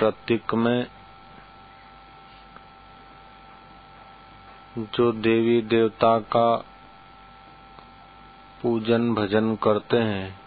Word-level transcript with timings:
प्रतीक 0.00 0.54
में 0.54 0.86
जो 4.78 5.10
देवी 5.12 5.60
देवता 5.62 6.18
का 6.18 6.56
पूजन 8.62 9.14
भजन 9.14 9.54
करते 9.56 9.96
हैं, 9.96 10.40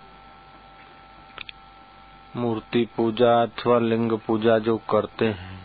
मूर्ति 2.36 2.86
पूजा 2.98 3.42
अथवा 3.44 3.80
लिंग 3.80 4.18
पूजा 4.18 4.58
जो 4.60 4.78
करते 4.78 5.26
हैं, 5.26 5.62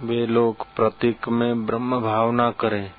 वे 0.00 0.26
लोग 0.26 0.66
प्रतीक 0.76 1.28
में 1.28 1.66
ब्रह्म 1.66 2.00
भावना 2.00 2.50
करें 2.50 2.92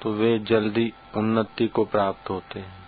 तो 0.00 0.12
वे 0.12 0.38
जल्दी 0.38 0.92
उन्नति 1.16 1.68
को 1.68 1.84
प्राप्त 1.84 2.30
होते 2.30 2.60
हैं। 2.60 2.83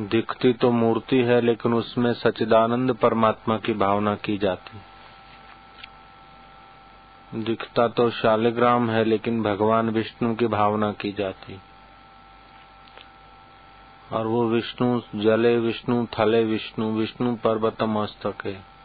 दिखती 0.00 0.52
तो 0.52 0.70
मूर्ति 0.70 1.16
है, 1.16 1.40
लेकिन 1.40 1.74
उसमें 1.74 2.12
सचिदानंद 2.12 2.92
परमात्मा 2.92 3.58
की 3.58 3.72
भावना 3.72 4.14
की 4.14 4.38
जाती। 4.38 4.80
दिखता 7.42 7.88
तो 7.88 8.10
शालिग्राम 8.10 8.90
है, 8.90 9.04
लेकिन 9.04 9.42
भगवान 9.42 9.90
विष्णु 9.90 10.34
की 10.34 10.46
भावना 10.46 10.92
की 10.92 11.12
जाती। 11.12 11.60
और 14.12 14.26
वो 14.26 14.48
विष्णु, 14.48 15.00
जले 15.14 15.58
विष्णु, 15.58 16.06
थले 16.06 16.44
विष्णु 16.44 16.92
विष्णु 16.92 17.36
पर्वत 17.36 17.82
मस्तक 17.82 18.34
है 18.44 18.76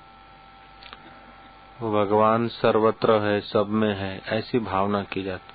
भगवान 1.81 2.47
सर्वत्र 2.47 3.11
है, 3.11 3.41
सब 3.41 3.67
में 3.69 3.95
है, 3.95 4.21
ऐसी 4.27 4.59
भावना 4.59 5.03
की 5.03 5.23
जाती। 5.23 5.53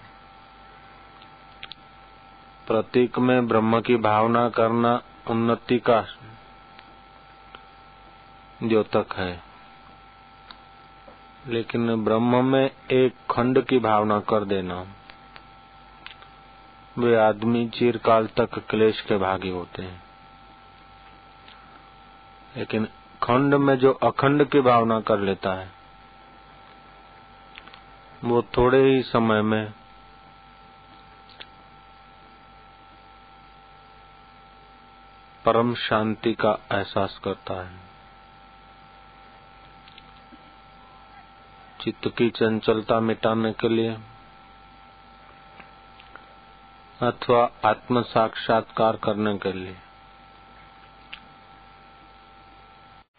प्रतीक 2.67 3.19
में 3.19 3.49
ब्रह्म 3.49 3.81
की 3.81 3.97
भावना 3.97 4.49
करना 4.49 5.03
उन्नति 5.31 5.79
का 5.79 6.07
द्योतक 8.63 9.07
है। 9.15 9.43
लेकिन 11.47 12.05
ब्रह्म 12.05 12.45
में 12.45 12.71
एक 12.93 13.15
खंड 13.31 13.65
की 13.65 13.79
भावना 13.79 14.21
कर 14.21 14.45
देना। 14.45 14.87
वे 16.99 17.17
आदमी 17.17 17.69
चिरकाल 17.69 18.27
तक 18.27 18.59
क्लेश 18.59 19.01
के 19.01 19.17
भागी 19.17 19.49
होते 19.49 19.83
हैं। 19.83 20.03
लेकिन 22.57 22.89
खंड 23.23 23.55
में 23.55 23.77
जो 23.77 23.93
अखंड 23.93 24.49
की 24.49 24.61
भावना 24.61 25.01
कर 25.01 25.19
लेता 25.19 25.53
है, 25.53 25.73
वो 28.25 28.43
थोड़े 28.43 28.83
ही 28.83 29.03
समय 29.03 29.43
में 29.43 29.73
परम 35.47 35.75
शांति 35.75 36.35
का 36.35 36.59
एहसास 36.73 37.21
करता 37.25 37.55
है। 37.55 37.81
चित्त 41.81 42.09
की 42.09 42.31
चंचलता 42.31 43.01
मिटाने 43.01 43.53
के 43.53 43.69
लिए 43.69 43.99
अथवा 47.03 47.51
आत्म 47.65 48.03
साक्षात्कार 48.03 48.97
करने 48.97 49.39
के 49.39 49.53
लिए। 49.53 49.77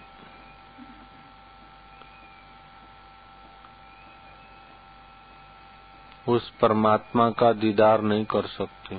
उस 6.28 6.50
परमात्मा 6.50 7.30
का 7.30 7.52
दीदार 7.52 8.00
नहीं 8.00 8.24
कर 8.24 8.46
सकती। 8.46 8.96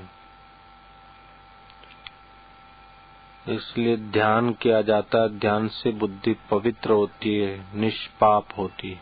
इसलिए 3.55 3.97
ध्यान 3.97 4.53
किया 4.53 4.81
जाता 4.81 5.21
है, 5.21 5.39
ध्यान 5.39 5.67
से 5.67 5.91
बुद्धि 5.91 6.33
पवित्र 6.33 6.91
होती 6.91 7.39
है, 7.39 7.77
निष्पाप 7.77 8.47
होती 8.57 8.91
है। 8.91 9.01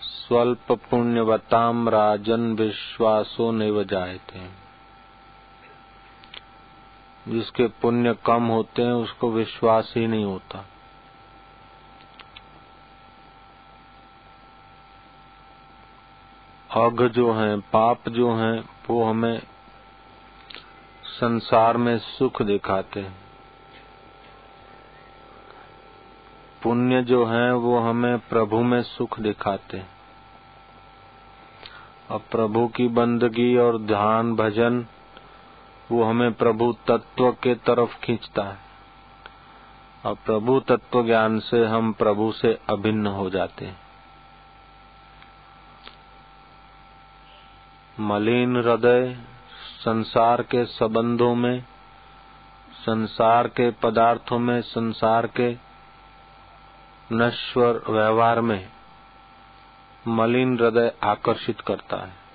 स्वल्प 0.00 0.72
पुण्यवताम 0.72 1.88
राजन 1.88 2.56
विश्वासो 2.56 3.50
नहीं 3.50 3.84
जायते। 3.84 4.67
जिसके 7.28 7.66
पुण्य 7.66 8.16
कम 8.26 8.42
होते 8.42 8.82
हैं, 8.82 8.92
उसको 8.92 9.30
विश्वास 9.30 9.94
ही 9.96 10.06
नहीं 10.06 10.24
होता। 10.24 10.66
अघ 16.70 17.02
जो 17.02 17.32
है, 17.32 17.60
पाप 17.60 18.08
जो 18.08 18.34
है, 18.34 18.60
वो 18.60 19.04
हमें 19.04 19.42
संसार 21.04 21.76
में 21.76 21.98
सुख 21.98 22.42
दिखाते 22.42 23.00
हैं। 23.00 23.16
पुण्य 26.62 27.02
जो 27.02 27.26
है, 27.26 27.54
वो 27.54 27.78
हमें 27.78 28.18
प्रभु 28.18 28.62
में 28.62 28.82
सुख 28.82 29.20
दिखाते 29.20 29.76
हैं। 29.76 29.90
और 32.10 32.18
प्रभु 32.18 32.68
की 32.68 32.88
बंदगी 32.88 33.56
और 33.56 33.78
ध्यान, 33.78 34.36
भजन 34.36 34.86
वो 35.92 36.04
हमें 36.04 36.32
प्रभु 36.32 36.76
तत्व 36.86 37.32
के 37.32 37.54
तरफ़ 37.54 37.98
खींचता 37.98 38.42
है। 38.42 38.58
और 40.06 40.14
प्रभु 40.14 40.60
तत्व 40.60 41.06
ज्ञान 41.06 41.38
से 41.38 41.66
हम 41.66 41.92
प्रभु 41.92 42.32
से 42.32 42.58
अभिन्न 42.70 43.06
हो 43.06 43.30
जाते 43.30 43.64
हैं। 43.64 43.80
मलिन 48.00 48.56
हृदय 48.56 49.18
संसार 49.84 50.42
के 50.42 50.64
संबंधों 50.64 51.34
में, 51.34 51.64
संसार 52.72 53.48
के 53.48 53.70
पदार्थों 53.70 54.38
में, 54.38 54.62
संसार 54.62 55.26
के 55.26 55.56
नश्वर 57.12 57.82
व्यवहार 57.88 58.40
में 58.40 58.68
मलिन 60.08 60.58
हृदय 60.58 60.94
आकर्षित 61.02 61.60
करता 61.60 61.96
है। 61.96 62.27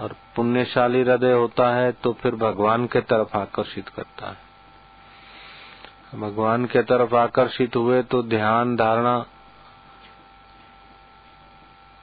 और 0.00 0.14
पुण्यशाली 0.36 1.00
हृदय 1.00 1.32
होता 1.32 1.68
है 1.74 1.92
तो 1.92 2.12
फिर 2.12 2.34
भगवान 2.34 2.86
के 2.86 3.00
तरफ़ 3.00 3.36
आकर्षित 3.36 3.88
करता 3.88 4.28
है। 4.28 6.20
भगवान 6.20 6.64
के 6.64 6.82
तरफ़ 6.82 7.14
आकर्षित 7.14 7.76
हुए 7.76 8.02
तो 8.02 8.22
ध्यान 8.22 8.76
धारणा, 8.76 9.18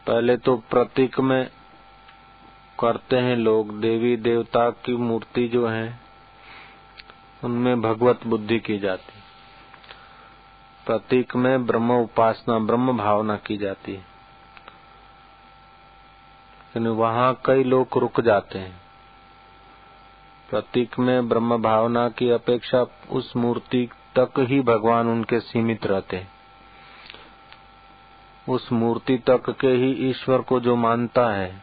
पहले 0.08 0.38
तो 0.38 0.56
प्रतीक 0.70 1.20
में 1.20 1.50
करते 2.80 3.18
हैं 3.18 3.36
लोग, 3.36 3.80
देवी 3.82 4.16
देवता 4.18 4.70
की 4.70 4.96
मूर्ति 4.96 5.48
जो 5.48 5.68
है, 5.68 6.00
उनमें 7.44 7.82
भगवत 7.82 8.26
बुद्धि 8.28 8.60
की 8.60 8.78
जाती। 8.80 9.14
प्रतीक 10.86 11.36
में 11.36 11.66
ब्रह्म 11.66 11.94
उपासना, 11.94 12.60
ब्रह्म 12.60 12.98
भावना 12.98 13.36
की 13.38 13.58
जाती 13.58 13.94
है। 13.94 14.17
लेकिन 16.76 16.88
वहाँ 16.88 17.34
कई 17.46 17.64
लोग 17.64 17.98
रुक 17.98 18.22
जाते 18.22 18.60
हैं। 18.60 18.82
प्रतीक 20.50 21.00
में 21.00 21.30
ब्रह्म 21.30 21.58
भावना 21.58 22.10
की 22.10 22.30
अपेक्षा 22.30 22.86
उस 23.10 23.36
मूर्ति 23.36 23.90
तक 24.18 24.40
ही 24.40 24.60
भगवान 24.62 25.08
उनके 25.08 25.40
सीमित 25.40 25.86
रहते 25.86 26.18
हैं। 26.18 26.32
उस 28.50 28.72
मूर्ति 28.72 29.18
तक 29.18 29.50
के 29.50 29.68
ही 29.68 29.92
ईश्वर 30.10 30.42
को 30.42 30.60
जो 30.60 30.76
मानता 30.76 31.28
है, 31.30 31.62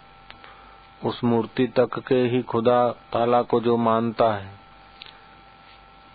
उस 1.05 1.25
मूर्ति 1.25 1.67
तक 1.67 1.99
के 1.99 2.15
ही 2.15 2.43
खुदा 2.43 2.89
ताला 3.13 3.43
को 3.43 3.61
जो 3.61 3.77
मानता 3.77 4.33
है, 4.35 4.53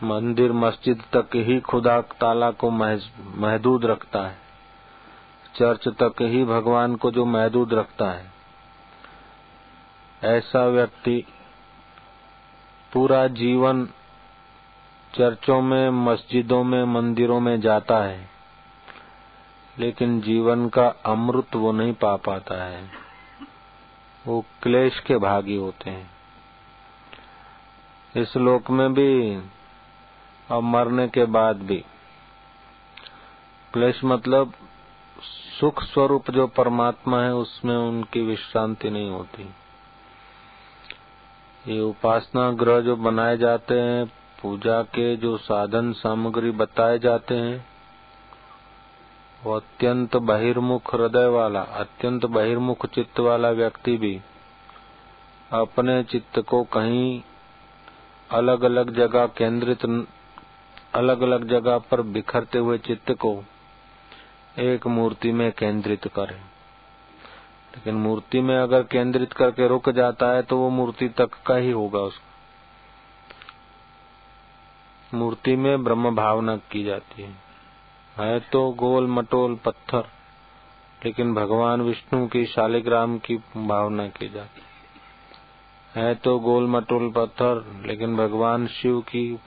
मंदिर 0.04 0.52
मस्जिद 0.52 1.04
तक 1.14 1.36
ही 1.36 1.60
खुदा 1.60 2.02
ताला 2.02 2.52
को 2.52 2.70
महदूद 2.72 3.86
रखता 3.86 4.22
है, 4.22 4.38
चर्च 5.56 5.88
तक 5.88 6.22
ही 6.22 6.44
भगवान 6.44 6.96
को 6.96 7.12
जो 7.12 7.26
महदूद 7.26 7.74
रखता 7.74 8.12
है। 8.12 8.39
ऐसा 10.24 10.66
व्यक्ति 10.66 11.24
पूरा 12.94 13.28
जीवन 13.28 13.86
चर्चों 15.16 15.62
में, 15.62 15.90
मस्जिदों 15.90 16.64
में, 16.64 16.84
मंदिरों 16.84 17.40
में 17.40 17.62
जाता 17.62 17.98
है, 17.98 18.30
लेकिन 19.80 20.22
जीवन 20.22 20.70
का 20.70 20.88
अमृत 20.88 21.56
वो 21.56 21.72
नहीं 21.72 21.94
पा 21.94 22.16
पाता 22.16 22.64
है। 22.64 22.90
वो 24.28 24.46
क्लेश 24.64 25.00
के 25.00 25.18
भागी 25.18 25.56
होते 25.56 25.90
हैं। 25.90 26.12
इस 28.16 28.38
लोक 28.38 28.70
में 28.70 28.94
भी 28.94 29.38
और 30.52 30.62
मरने 30.62 31.08
के 31.08 31.26
बाद 31.26 31.56
भी, 31.56 31.86
क्लेश 33.74 34.04
मतलब 34.04 34.54
सुख 35.60 35.84
स्वरूप 35.84 36.32
जो 36.32 36.48
परमात्मा 36.48 37.22
है, 37.22 37.34
उसमें 37.34 37.78
उनकी 37.78 38.22
विश्रांति 38.22 38.90
नहीं 38.90 39.10
होती। 39.10 39.50
ये 41.70 41.80
उपासना 41.80 42.52
ग्रह 42.52 42.80
जो 42.80 42.96
बनाए 42.96 43.38
जाते 43.38 43.74
हैं, 43.74 44.06
पूजा 44.42 44.82
के 44.84 45.16
जो 45.16 45.38
साधन 45.38 45.92
सामग्री 45.94 46.52
बताए 46.52 47.00
जाते 47.00 47.36
हैं, 47.36 47.66
वो 49.44 49.54
अत्यंत 49.54 50.16
बहिर्मुख 50.16 50.94
हृदय 50.96 51.28
वाला, 51.28 51.62
अत्यंत 51.62 52.26
बहिर्मुख 52.26 52.86
चित्त 52.86 53.20
वाला 53.20 53.50
व्यक्ति 53.52 53.98
भी 53.98 54.20
अपने 55.52 56.04
चित्त 56.04 56.40
को 56.40 56.64
कहीं 56.64 57.22
अलग 58.30 58.64
अलग 58.64 58.94
जगह 58.96 59.26
केंद्रित 59.38 59.86
अलग 60.96 61.22
अलग 61.22 61.48
जगह 61.48 61.78
पर 61.78 62.02
बिखरते 62.02 62.58
हुए 62.58 62.78
चित्त 62.78 63.12
को 63.12 63.44
एक 64.60 64.88
मूर्ति 64.88 65.32
में 65.32 65.52
केंद्रित 65.52 66.08
करे। 66.08 66.40
लेकिन 67.74 67.96
मूर्ति 67.96 68.42
में 68.42 68.58
अगर 68.58 68.84
केंद्रित 68.84 69.34
करके 69.34 69.68
रुक 69.68 69.90
जाता 69.90 70.32
है 70.32 70.42
तो 70.42 70.58
वो 70.58 70.70
मूर्ति 70.70 71.10
तक 71.10 71.30
का 71.46 71.56
ही 71.56 71.72
होगा 71.72 72.00
उसका। 72.00 72.26
मूर्ति 75.18 75.56
में 75.56 75.84
ब्रह्म 75.84 76.16
भावना 76.16 76.56
की 76.72 76.84
जाती 76.84 77.22
है। 77.22 77.36
है 78.18 78.40
तो 78.40 78.70
गोल 78.72 79.08
मटोल 79.08 79.56
पत्थर, 79.56 80.08
लेकिन 81.06 81.34
भगवान 81.34 81.82
विष्णु 81.82 82.28
की 82.28 82.46
शालिग्राम 82.46 83.18
की 83.18 83.36
भावना 83.58 84.08
की 84.08 84.30
जाती 84.30 84.62
है। 85.96 86.16
तो 86.16 86.40
गोल 86.40 86.68
मटोल 86.68 87.10
पत्थर, 87.12 87.84
लेकिन 87.86 88.16
भगवान 88.16 88.68
शिव 88.68 89.00
की 89.02 89.40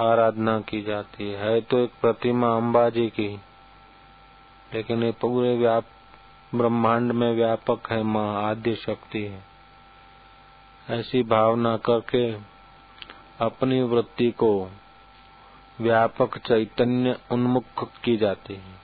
आराधना 0.00 0.58
की 0.60 0.82
जाती 0.82 1.30
है 1.32 1.60
तो 1.60 1.78
एक 1.78 1.90
प्रतिमा 2.00 2.56
अंबाजी 2.56 3.06
की। 3.08 3.28
लेकिन 4.74 5.02
ये 5.02 5.10
पूरे 5.12 5.56
व्याप, 5.58 5.84
ब्रह्मांड 6.54 7.12
में 7.12 7.32
व्यापक 7.32 7.90
है 7.90 8.02
माँ 8.02 8.50
आद्य 8.50 8.74
शक्ति 8.74 9.22
है। 9.22 9.44
ऐसी 10.90 11.22
भावना 11.22 11.76
करके 11.76 12.32
अपनी 13.40 13.82
वृत्ति 13.82 14.30
को 14.30 14.70
व्यापक 15.80 16.38
चैतन्य 16.38 17.18
उन्मुख 17.32 17.88
की 18.04 18.16
जाती 18.16 18.54
है। 18.54 18.74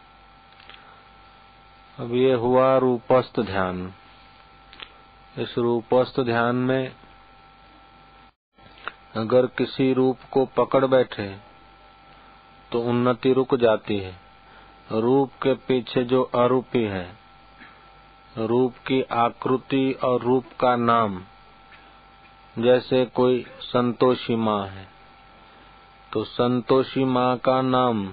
अब 1.98 2.14
ये 2.14 2.32
हुआ 2.34 2.76
रूपस्थ 2.78 3.40
ध्यान। 3.40 3.92
इस 5.38 5.58
रूपस्थ 5.58 6.20
ध्यान 6.20 6.56
में 6.56 6.92
अगर 9.14 9.46
किसी 9.46 9.92
रूप 9.92 10.18
को 10.30 10.46
पकड़ 10.46 10.84
बैठे 10.86 11.36
तो 12.72 12.80
उन्नति 12.80 13.32
रुक 13.32 13.54
जाती 13.54 13.98
है। 13.98 14.29
रूप 14.90 15.32
के 15.42 15.52
पीछे 15.66 16.02
जो 16.04 16.22
अरूपी 16.36 16.82
है, 16.84 17.06
रूप 18.36 18.76
की 18.86 19.00
आकृति 19.16 19.90
और 20.04 20.22
रूप 20.22 20.46
का 20.60 20.74
नाम, 20.76 21.20
जैसे 22.56 23.04
कोई 23.14 23.44
संतोषी 23.62 24.36
माँ 24.36 24.66
है 24.66 24.88
तो 26.12 26.24
संतोषी 26.24 27.04
माँ 27.06 27.36
का 27.38 27.60
नाम 27.62 28.08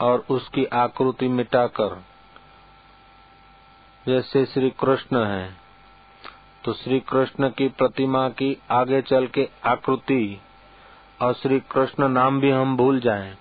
और 0.00 0.24
उसकी 0.30 0.64
आकृति 0.74 1.28
मिटाकर, 1.28 2.00
जैसे 4.06 4.44
श्री 4.46 4.70
कृष्ण 4.80 5.24
है 5.26 5.54
तो 6.64 6.72
श्री 6.72 7.00
कृष्ण 7.08 7.48
की 7.48 7.68
प्रतिमा 7.68 8.28
की 8.28 8.56
आगे 8.70 9.02
चल 9.02 9.26
के 9.26 9.48
आकृति 9.66 10.40
और 11.20 11.34
श्री 11.34 11.60
कृष्ण 11.70 12.08
नाम 12.08 12.40
भी 12.40 12.50
हम 12.50 12.76
भूल 12.76 13.00
जाएँ। 13.00 13.36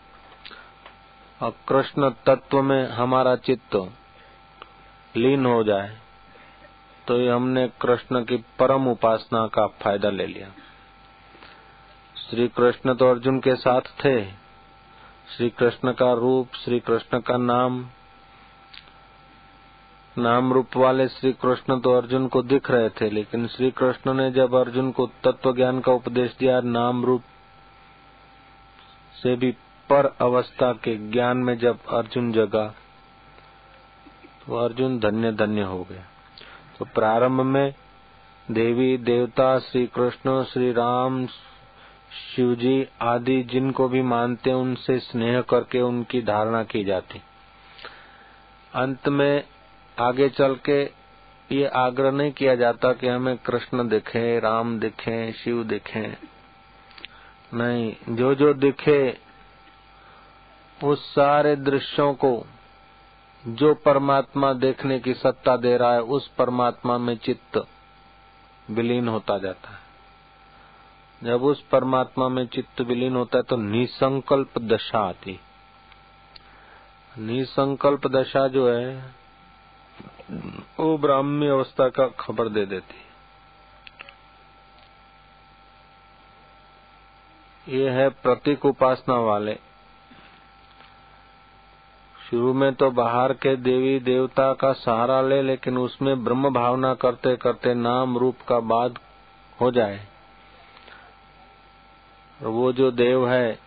और 1.42 1.54
कृष्ण 1.68 2.10
तत्व 2.26 2.62
में 2.62 2.90
हमारा 2.90 3.36
चित्त 3.46 3.76
लीन 5.16 5.46
हो 5.46 5.64
जाए 5.64 5.98
तो 7.08 7.18
ये 7.18 7.30
हमने 7.30 7.68
कृष्ण 7.82 8.24
की 8.24 8.38
परम 8.60 8.88
उपासना 8.88 9.46
का 9.48 9.66
फ़ायदा 9.82 10.10
ले 10.10 10.26
लिया। 10.28 10.48
श्री 12.16 12.48
कृष्ण 12.48 12.94
तो 12.96 13.10
अर्जुन 13.10 13.40
के 13.40 13.56
साथ 13.56 13.90
थे। 14.04 14.22
श्री 15.32 15.50
कृष्ण 15.50 15.92
का 15.94 16.12
रूप 16.14 16.56
श्री 16.56 16.80
कृष्ण 16.80 17.20
का 17.20 17.38
नाम 17.38 17.86
नाम 20.16 20.52
रूप 20.54 20.78
वाले 20.78 21.08
श्री 21.08 21.32
कृष्ण 21.34 21.80
तो 21.80 21.92
अर्जुन 21.92 22.28
को 22.28 22.42
दिख 22.44 22.70
रहे 22.72 22.90
थे, 22.92 23.10
लेकिन 23.10 23.48
श्री 23.48 23.72
कृष्ण 23.72 24.14
ने 24.14 24.30
जब 24.32 24.56
अर्जुन 24.56 24.92
को 24.92 25.06
तत्व 25.24 25.54
ज्ञान 25.56 25.80
का 25.80 25.92
उपदेश 25.92 26.36
दिया, 26.40 26.60
नाम 26.62 27.04
रूप 27.06 27.24
से 29.14 29.36
भी 29.36 29.52
पर 29.92 30.06
अवस्था 30.22 30.72
के 30.74 30.96
ज्ञान 31.12 31.38
में 31.38 31.58
जब 31.58 31.86
अर्जुन 31.90 32.32
जगा 32.32 32.66
तो 34.42 34.56
अर्जुन 34.56 35.00
धन्य 35.00 35.32
धन्य 35.32 35.62
हो 35.62 35.84
गया। 35.84 36.06
तो 36.80 36.86
प्रारंभ 36.86 37.42
में 37.42 37.74
देवी, 38.52 38.98
देवता 38.98 39.58
श्री 39.60 39.86
कृष्ण 39.88 40.44
श्री 40.44 40.72
राम 40.72 41.26
शिवजी 42.36 42.88
आदि 43.02 43.42
जिनको 43.44 43.88
भी 43.90 44.02
मानते 44.02 44.52
उनसे 44.52 44.98
स्नेह 45.00 45.42
करके 45.42 45.82
उनकी 45.82 46.22
धारणा 46.22 46.64
की 46.64 46.84
जाती। 46.84 47.22
अंत 48.74 49.08
में 49.10 49.44
आगे 49.98 50.30
चल 50.30 50.56
के 50.66 50.82
ये 51.52 51.66
आग्रह 51.66 52.12
नहीं 52.12 52.32
किया 52.32 52.56
जाता 52.56 52.94
कि 52.94 53.08
हमें 53.08 53.38
कृष्ण 53.38 53.88
दिखे, 53.88 54.40
राम 54.40 54.80
दिखे, 54.80 55.32
शिव 55.34 55.64
दिखे। 55.64 56.08
नहीं 57.54 58.16
जो 58.16 58.34
जो 58.36 58.54
दिखे 58.54 59.31
उस 60.83 61.06
सारे 61.06 61.56
दृश्यों 61.56 62.13
को 62.13 62.45
जो 63.44 63.74
परमात्मा 63.75 64.51
देखने 64.54 65.00
की 65.00 65.13
सत्ता 65.13 65.56
दे 65.57 65.75
रहा 65.78 65.94
है, 65.94 66.01
उस 66.01 66.28
परमात्मा 66.28 66.98
में 66.98 67.16
चित्त 67.18 67.57
विलीन 68.69 69.07
होता 69.07 69.38
जाता 69.38 69.69
है। 69.69 69.80
जब 71.22 71.44
उस 71.44 71.62
परमात्मा 71.62 72.28
में 72.30 72.45
चित्त 72.48 72.81
विलीन 72.81 73.16
होता 73.16 73.38
है 73.38 73.44
तो 73.44 73.57
निसंकल्प 73.57 74.57
दशा 74.60 75.00
आती 75.00 75.39
निसंकल्प 77.16 78.07
दशा 78.07 78.48
जो 78.48 78.68
है, 78.69 79.13
वो 80.80 80.98
ब्राह्मी 80.98 81.48
अवस्था 81.48 81.88
का 81.89 82.07
खबर 82.19 82.50
दे 82.50 82.66
देती 82.66 82.95
ये 87.68 87.89
है 87.89 88.10
प्रतीक 88.10 88.66
उपासना 88.66 89.16
वाले 89.22 89.57
शुरू 92.31 92.54
में 92.54 92.74
तो 92.74 92.92
बाहर 92.92 93.33
के 93.33 93.56
देवी 93.56 94.00
देवता 94.00 94.54
का 94.54 94.74
सहारा 94.74 95.22
ले, 95.22 95.42
लेकिन 95.42 95.78
उसमें 95.78 96.24
ब्रह्म 96.24 96.50
भावना 96.50 96.94
करते 96.94 97.36
करते 97.36 97.74
नाम 97.74 98.18
रूप 98.18 98.38
का 98.48 98.60
बाद 98.60 99.00
हो 99.62 99.72
जाए। 99.72 100.08
और 102.41 102.48
वो 102.48 102.74
जो 102.74 102.91
देव 102.91 103.29
है, 103.29 103.60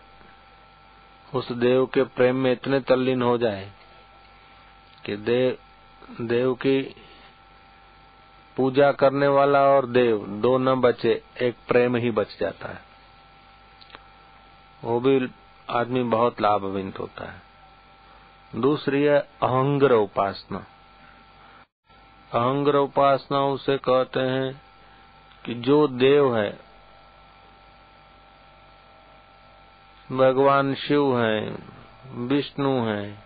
उस 1.33 1.51
देव 1.51 1.85
के 1.85 2.03
प्रेम 2.03 2.35
में 2.35 2.51
इतने 2.51 2.79
तल्लीन 2.79 3.21
हो 3.21 3.37
जाए 3.37 3.71
कि 5.05 5.15
देव 5.17 5.57
देव 6.21 6.53
की 6.53 6.95
पूजा 8.57 8.91
करने 8.91 9.27
वाला 9.27 9.61
और 9.61 9.85
देव 9.85 10.25
दो 10.27 10.57
न 10.57 10.75
बचे, 10.75 11.23
एक 11.41 11.55
प्रेम 11.67 11.95
ही 11.95 12.11
बच 12.11 12.37
जाता 12.39 12.67
है। 12.67 12.81
वो 14.83 14.99
भी 14.99 15.29
आदमी 15.69 16.03
बहुत 16.03 16.41
लाभविंत 16.41 16.99
होता 16.99 17.31
है। 17.31 17.44
दूसरी 18.55 19.03
है 19.03 19.19
अहंग्र 19.19 19.93
उपासना। 19.93 20.57
अहंग्र 22.33 22.75
उपासना 22.75 23.39
उसे 23.45 23.77
कहते 23.77 24.19
हैं 24.19 24.61
कि 25.45 25.53
जो 25.53 25.87
देव 25.87 26.37
है, 26.37 26.59
भगवान 30.11 30.73
शिव 30.75 31.21
है, 31.21 31.57
विष्णु 32.13 32.85
है, 32.85 33.23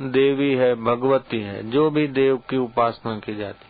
देवी 0.00 0.54
है, 0.54 0.74
भगवती 0.74 1.40
है, 1.40 1.70
जो 1.70 1.90
भी 1.90 2.08
देव 2.08 2.36
की 2.36 2.56
उपासना 2.56 3.18
की 3.18 3.34
जाती। 3.34 3.66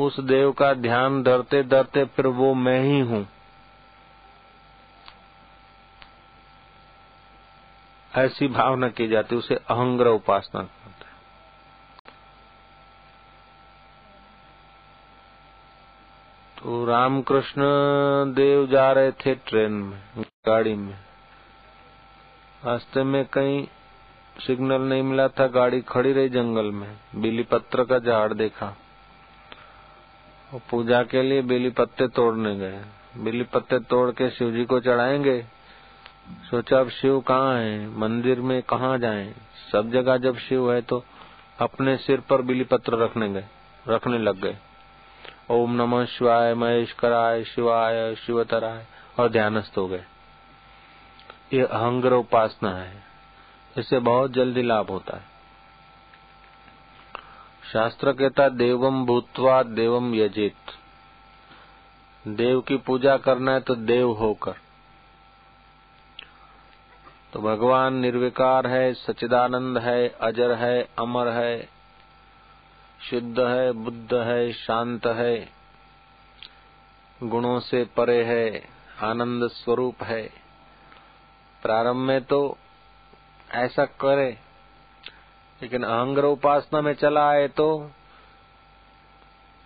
उस 0.00 0.20
देव 0.20 0.52
का 0.52 0.74
ध्यान 0.74 1.22
धरते 1.22 1.62
धरते 1.62 2.04
फिर 2.04 2.26
वो 2.26 2.54
मैं 2.54 2.80
ही 2.82 3.00
हूँ। 3.00 3.28
ऐसी 8.18 8.48
भावना 8.48 8.88
की 8.88 9.08
जाती 9.08 9.36
उसे 9.36 9.54
अहंग्र 9.54 10.06
उपासना 10.06 10.60
करते 10.60 10.90
तो 16.58 16.84
रामकृष्ण 16.84 17.62
देव 18.34 18.66
जा 18.66 18.92
रहे 18.92 19.12
थे 19.12 19.34
ट्रेन 19.34 19.72
में, 19.72 20.02
गाड़ी 20.18 20.74
में। 20.74 20.98
रास्ते 22.64 23.02
में 23.02 23.24
कहीं 23.24 23.68
सिग्नल 24.46 24.82
नहीं 24.82 25.02
मिला 25.02 25.28
था, 25.28 25.46
गाड़ी 25.46 25.80
खड़ी 25.80 26.12
रही 26.12 26.28
जंगल 26.28 26.70
में 26.70 26.96
बिली 27.14 27.42
पत्र 27.42 27.84
का 27.84 27.98
झाड़ 27.98 28.32
देखा। 28.32 28.76
और 30.54 30.60
पूजा 30.70 31.02
के 31.02 31.22
लिए 31.22 31.42
बिली 31.42 31.70
पत्ते 31.70 32.08
तोड़ने 32.08 32.56
गए। 32.56 32.84
बिली 33.16 33.44
पत्ते 33.44 33.78
तोड़ 33.78 34.10
के 34.10 34.30
शिव 34.30 34.52
जी 34.52 34.64
को 34.64 34.80
चढ़ाएँगे? 34.80 35.59
सोचा 36.28 36.80
अब 36.80 36.88
शिव 36.88 37.20
कहाँ 37.20 37.58
है? 37.58 37.98
मंदिर 37.98 38.40
में 38.40 38.62
कहाँ 38.62 38.98
जाए? 38.98 39.34
सब 39.72 39.90
जगह 39.90 40.16
जब 40.16 40.38
शिव 40.38 40.72
है 40.72 40.82
तो 40.82 41.04
अपने 41.58 41.96
सिर 41.96 42.20
पर 42.20 42.42
बिली 42.42 42.64
पत्र 42.64 42.96
रखने 42.96 43.28
गए, 43.28 43.44
रखने 43.88 44.18
लग 44.18 44.40
गए। 44.40 44.56
ओम 45.50 45.74
नमः 45.74 46.04
शिवाय 46.04 46.54
महेश 46.54 46.92
कराय 46.92 47.44
शिवाय, 47.44 48.14
शिवतराय, 48.14 48.86
और 49.18 49.28
ध्यानस्थ 49.28 49.78
हो 49.78 49.88
गए। 49.88 50.04
ये 51.52 51.62
अहंग्र 51.62 52.12
उपासना 52.12 52.70
है। 52.70 53.02
इससे 53.78 53.98
बहुत 53.98 54.32
जल्दी 54.32 54.62
लाभ 54.62 54.90
होता 54.90 55.16
है। 55.16 55.24
शास्त्र 57.72 58.12
कहता 58.12 58.48
देवम 58.48 59.06
भूतवा 59.06 59.62
देवम 59.62 60.14
यजित। 60.14 60.54
देव 62.28 62.60
की 62.60 62.76
पूजा 62.76 63.16
करना 63.16 63.52
है 63.52 63.60
तो 63.60 63.74
देव 63.74 64.10
होकर। 64.10 64.54
तो 67.32 67.40
भगवान 67.40 67.94
निर्विकार 67.94 68.66
है 68.66 68.92
सचिदानंद 68.94 69.78
है, 69.78 70.08
अजर 70.20 70.52
है, 70.54 70.82
अमर 70.98 71.28
है, 71.28 71.68
शुद्ध 73.00 73.40
है, 73.40 73.72
बुद्ध 73.74 74.14
है, 74.14 74.52
शांत 74.52 75.06
है, 75.06 75.36
गुणों 77.20 77.58
से 77.60 77.84
परे 77.96 78.22
है, 78.24 78.62
आनंद 79.02 79.46
स्वरूप 79.50 80.02
है। 80.02 80.22
प्रारंभ 81.62 81.96
में 81.96 82.20
तो 82.24 82.40
ऐसा 83.54 83.84
करे, 84.00 84.30
लेकिन 85.60 85.82
अहंग्र 85.82 86.24
उपासना 86.26 86.80
में 86.80 86.92
चला 86.94 87.28
आए 87.30 87.46
तो 87.48 87.68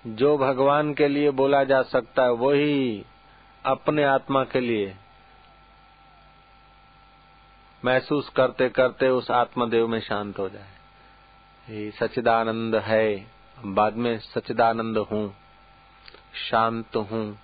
जो 0.04 0.36
भगवान 0.38 0.92
के 0.94 1.08
लिए 1.08 1.30
बोला 1.32 1.62
जा 1.64 1.80
सकता 1.82 2.22
है, 2.22 2.32
वही 2.32 3.04
अपने 3.64 4.04
आत्मा 4.04 4.44
के 4.44 4.60
लिए। 4.60 4.94
महसूस 7.84 8.28
करते 8.28 8.68
करते 8.68 9.08
उस 9.08 9.30
आत्मदेव 9.30 9.88
में 9.88 10.00
शांत 10.00 10.38
हो 10.38 10.48
जाए। 10.48 11.74
ये 11.74 11.90
सचिदानंद 11.90 12.74
है, 12.74 13.26
बाद 13.64 13.94
में 13.94 14.18
सचिदानंद 14.18 14.98
हूँ, 14.98 15.34
शांत 16.50 16.96
हूँ। 16.96 17.38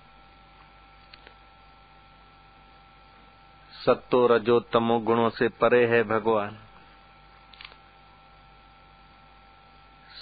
सत्तो 3.85 4.27
रजो 4.27 4.59
तमो 4.59 4.99
गुणों 4.99 5.29
से 5.29 5.47
परे 5.47 5.85
है 5.85 6.03
भगवान। 6.03 6.57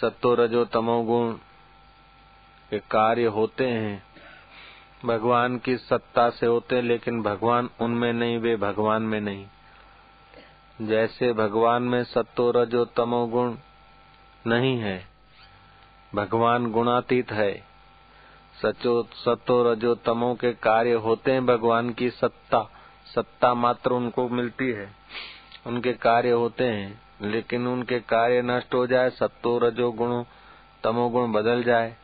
सत्तो 0.02 0.34
रजो 0.36 0.66
तमो 0.66 1.02
गुण 1.04 1.34
के 2.70 2.80
कार्य 2.80 3.26
होते 3.26 3.68
हैं। 3.68 4.04
भगवान 5.06 5.58
की 5.58 5.78
सत्ता 5.78 6.30
से 6.30 6.46
होते 6.46 6.76
हैं, 6.76 6.84
लेकिन 6.84 7.22
भगवान 7.22 7.70
उनमें 7.80 8.14
नहीं, 8.14 8.38
वे 8.38 8.56
भगवान 8.56 9.02
में 9.02 9.22
नहीं। 9.22 9.46
जैसे 10.82 11.34
भगवान 11.34 11.84
में 11.84 12.04
सत्तो 12.04 12.52
रजो 12.52 12.86
तमो 12.86 13.26
गुण 13.28 13.56
नहीं 14.48 14.78
है, 14.78 15.08
भगवान 16.16 16.72
गुणातीत 16.72 17.32
है। 17.32 17.64
सचो 18.62 19.04
सतो 19.14 19.72
रजो 19.72 19.96
तमो 19.96 20.34
के 20.36 20.54
कार्य 20.54 20.94
होते 20.94 21.32
हैं, 21.32 21.46
भगवान 21.46 21.90
की 21.90 22.10
सत्ता 22.10 22.70
सत्ता 23.16 23.54
मात्र 23.54 23.92
उनको 23.92 24.30
मिलती 24.30 24.72
है। 24.72 24.90
उनके 25.68 25.94
कार्य 25.94 26.32
होते 26.32 26.64
हैं, 26.64 27.02
लेकिन 27.22 27.68
उनके 27.68 28.00
कार्य 28.00 28.42
नष्ट 28.42 28.74
हो 28.74 28.88
जाए, 28.88 29.10
सत्तो 29.10 29.58
रजो 29.58 29.92
गुण 29.92 30.24
तमोगुण 30.84 31.32
बदल 31.32 31.64
जाए, 31.64 31.96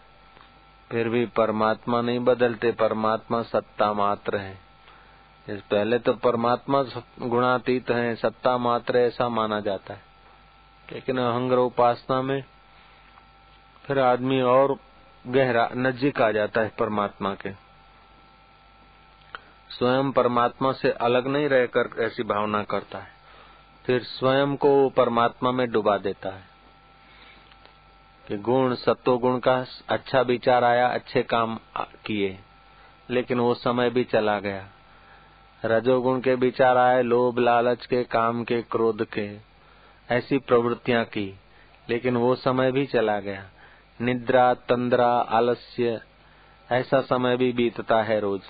फिर 0.92 1.10
भी 1.10 1.26
परमात्मा 1.26 2.02
नहीं 2.02 2.20
बदलते, 2.20 2.72
परमात्मा 2.72 3.42
सत्ता 3.42 3.94
मात्र 3.94 4.38
है। 4.38 4.65
पहले 5.50 6.00
तो 6.00 6.14
परमात्मा 6.14 6.84
गुणातीत 7.20 7.90
है, 7.90 8.16
सत्ता 8.16 8.58
मात्र 8.58 8.98
ऐसा 8.98 9.30
माना 9.30 9.60
जाता 9.60 9.94
है। 9.94 10.02
लेकिन 10.92 11.18
अहंग्र 11.18 11.58
उपासना 11.58 12.22
में 12.22 12.44
फिर 13.84 14.00
आदमी 14.00 14.42
और 14.42 14.78
गहरा, 15.28 15.70
नजीक 15.76 16.22
आ 16.22 16.32
जाता 16.32 16.62
है 16.62 16.72
परमात्मा 16.80 17.36
के। 17.36 17.52
स्वयं 19.70 20.12
परमात्मा 20.12 20.72
से 20.72 20.92
अलग 20.92 21.28
नहीं 21.28 21.50
रहकर 21.50 22.04
ऐसी 22.04 22.24
भावना 22.24 22.64
करता 22.64 22.98
है। 22.98 23.12
फिर 23.86 24.04
स्वयं 24.04 24.56
को 24.56 24.90
परमात्मा 24.90 25.52
में 25.52 25.72
डुबा 25.72 25.98
देता 25.98 26.30
है। 26.30 26.44
कि 28.28 28.38
गुण 28.38 28.76
सत्व 28.76 29.18
गुण 29.18 29.40
का 29.40 29.66
अच्छा 29.90 30.22
विचार 30.22 30.64
आया, 30.64 30.88
अच्छे 30.88 31.24
काम 31.24 31.60
किए। 32.06 32.40
लेकिन 33.10 33.40
वो 33.40 33.54
समय 33.54 33.90
भी 33.90 34.04
चला 34.04 34.40
गया। 34.40 34.70
रजोगुण 35.68 36.20
के 36.20 36.34
विचार 36.36 36.78
आए 36.78 37.02
लोभ 37.02 37.40
लालच 37.40 37.86
के 37.86 38.04
काम 38.04 38.44
के 38.44 38.62
क्रोध 38.62 39.06
के 39.14 39.28
ऐसी 40.10 40.38
प्रवृत्तियाँ 40.38 41.04
की 41.06 41.28
लेकिन 41.90 42.18
वो 42.18 42.34
समय 42.36 42.72
भी 42.72 42.86
चला 42.86 43.20
गया। 43.20 43.44
निद्रा 44.00 44.54
तंद्रा 44.54 45.08
आलस्य 45.08 46.00
ऐसा 46.70 47.02
समय 47.02 47.38
भी 47.38 47.52
बीतता 47.52 48.02
है 48.04 48.20
रोज 48.20 48.42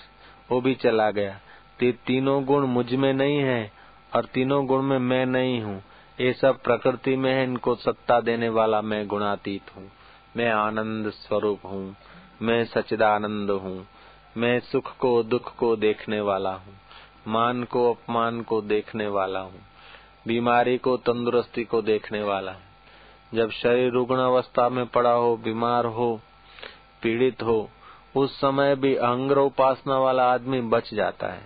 वो 0.50 0.60
भी 0.60 0.74
चला 0.74 1.10
गया। 1.10 1.38
ती, 1.78 1.92
तीनों 1.92 2.44
गुण 2.44 2.66
मुझमें 2.66 3.12
नहीं 3.12 3.38
है 3.38 3.72
और 4.14 4.24
तीनों 4.24 4.66
गुण 4.66 4.82
में 4.82 4.98
मैं 4.98 5.24
नहीं 5.26 5.60
हूँ। 5.62 5.82
ये 6.20 6.32
सब 6.32 6.62
प्रकृति 6.62 7.16
में 7.16 7.32
है 7.32 7.42
इनको 7.44 7.74
सत्ता 7.74 8.20
देने 8.20 8.48
वाला 8.48 8.80
मैं 8.82 9.06
गुणातीत 9.06 9.76
हूँ। 9.76 9.90
मैं 10.36 10.50
आनंद 10.50 11.10
स्वरूप 11.10 11.66
हूँ 11.66 11.94
मैं 12.42 12.64
सचिदानंद 12.64 13.50
हूँ 13.50 13.86
मैं 14.36 14.58
सुख 14.60 14.96
को 14.96 15.22
दुख 15.22 15.54
को 15.56 15.76
देखने 15.76 16.20
वाला 16.20 16.50
हूँ। 16.50 16.74
मान 17.26 17.62
को 17.64 17.90
अपमान 17.90 18.40
को 18.42 18.60
देखने 18.62 19.06
वाला 19.08 19.40
हूँ, 19.40 19.60
बीमारी 20.26 20.76
को 20.78 20.96
तंदुरुस्ती 20.96 21.64
को 21.64 21.82
देखने 21.82 22.22
वाला 22.22 22.52
हूँ। 22.52 22.62
जब 23.34 23.50
शरीर 23.52 23.90
रुग्ण 23.92 24.16
अवस्था 24.16 24.68
में 24.68 24.86
पड़ा 24.86 25.12
हो, 25.12 25.36
बीमार 25.36 25.84
हो, 25.86 26.20
पीड़ित 27.02 27.42
हो, 27.42 27.68
उस 28.16 28.36
समय 28.36 28.74
भी 28.76 28.94
अहंग्र 28.94 29.38
उपासना 29.40 29.98
वाला 29.98 30.30
आदमी 30.32 30.60
बच 30.60 30.92
जाता 30.94 31.32
है। 31.32 31.44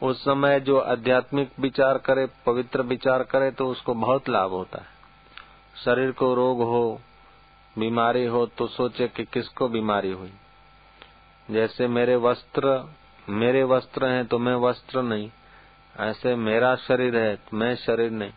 उस 0.00 0.20
समय 0.20 0.60
जो 0.60 0.78
आध्यात्मिक 0.78 1.52
विचार 1.60 1.98
करे, 1.98 2.26
पवित्र 2.46 2.82
विचार 2.82 3.22
करे 3.22 3.50
तो 3.50 3.68
उसको 3.68 3.94
बहुत 3.96 4.28
लाभ 4.28 4.50
होता 4.50 4.78
है। 4.78 4.96
शरीर 5.76 6.10
को 6.12 6.34
रोग 6.34 6.62
हो, 6.62 7.00
बीमारी 7.76 8.24
हो 8.26 8.44
तो 8.48 8.66
सोचे 8.66 9.08
कि 9.08 9.24
किसको 9.24 9.68
बीमारी 9.68 10.12
हुई। 10.12 10.32
जैसे 11.48 11.86
मेरे 11.88 12.16
वस्त्र 12.16 12.78
मेरे 13.28 13.62
वस्त्र 13.64 14.06
हैं 14.06 14.24
तो 14.26 14.38
मैं 14.38 14.54
वस्त्र 14.54 15.02
नहीं। 15.02 15.30
ऐसे 15.96 16.34
मेरा 16.36 16.74
शरीर 16.76 17.16
है 17.16 17.34
तो 17.36 17.56
मैं 17.56 17.74
शरीर 17.76 18.10
नहीं। 18.10 18.32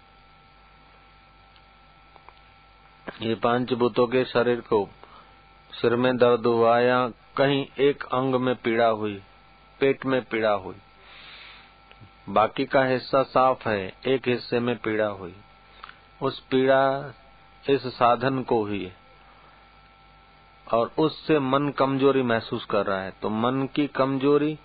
ये 3.22 3.36
पाँच 3.36 3.74
भूतों 3.74 4.08
के 4.08 4.24
शरीर 4.26 4.60
को 4.64 4.88
सिर 5.72 5.96
में 5.96 6.16
दर्द 6.18 6.46
हुआ 6.46 6.78
या 6.80 7.08
कहीं 7.38 7.66
एक 7.80 8.04
अंग 8.04 8.36
में 8.36 8.56
पीड़ा 8.56 8.88
हुई, 8.88 9.22
पेट 9.80 10.06
में 10.06 10.22
पीड़ा 10.22 10.52
हुई। 10.52 10.76
बाकी 12.30 12.66
का 12.66 12.84
हिस्सा 12.86 13.22
साफ़ 13.24 13.68
है, 13.70 13.94
एक 14.06 14.28
हिस्से 14.28 14.60
में 14.60 14.76
पीड़ा 14.78 15.08
हुई। 15.08 15.36
उस 16.22 16.40
पीड़ा 16.42 17.14
इस 17.64 17.88
साधन 17.88 18.42
को 18.44 18.64
हुई 18.64 18.84
है 18.86 18.96
और 20.68 20.92
उससे 20.98 21.40
मन 21.40 21.70
कमज़ोरी 21.70 22.22
महसूस 22.24 22.66
कर 22.66 22.86
रहा 22.86 23.02
है। 23.02 23.12
तो 23.12 23.30
मन 23.30 23.68
की 23.76 23.88
कमज़ोरी 23.88 24.58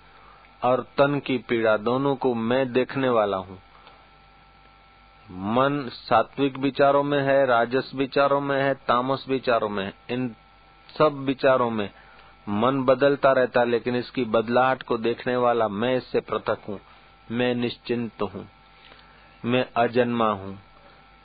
और 0.66 0.80
तन 0.80 1.20
की 1.20 1.38
पीड़ा 1.38 1.76
दोनों 1.76 2.16
को 2.16 2.34
मैं 2.34 2.72
देखने 2.72 3.08
वाला 3.08 3.36
हूँ। 3.36 3.58
मन 5.30 5.88
सात्विक 5.88 6.58
विचारों 6.58 7.02
में 7.02 7.22
है, 7.22 7.46
राजस 7.46 7.92
विचारों 7.94 8.40
में 8.40 8.62
है, 8.62 8.74
तामस 8.74 9.24
विचारों 9.28 9.68
में 9.68 9.84
है। 9.84 9.94
इन 10.10 10.34
सब 10.98 11.12
विचारों 11.12 11.70
में 11.70 11.90
मन 12.48 12.84
बदलता 12.84 13.32
रहता 13.32 13.60
है, 13.60 13.66
लेकिन 13.66 13.96
इसकी 13.96 14.24
बदलाहट 14.24 14.82
को 14.82 14.98
देखने 14.98 15.36
वाला 15.36 15.68
मैं 15.68 15.96
इससे 15.96 16.20
पृथक 16.20 16.58
हूँ। 16.68 16.80
मैं 17.30 17.54
निश्चिंत 17.54 18.22
हूँ। 18.22 18.48
मैं 19.44 19.68
अजन्मा 19.76 20.30
हूँ। 20.30 20.58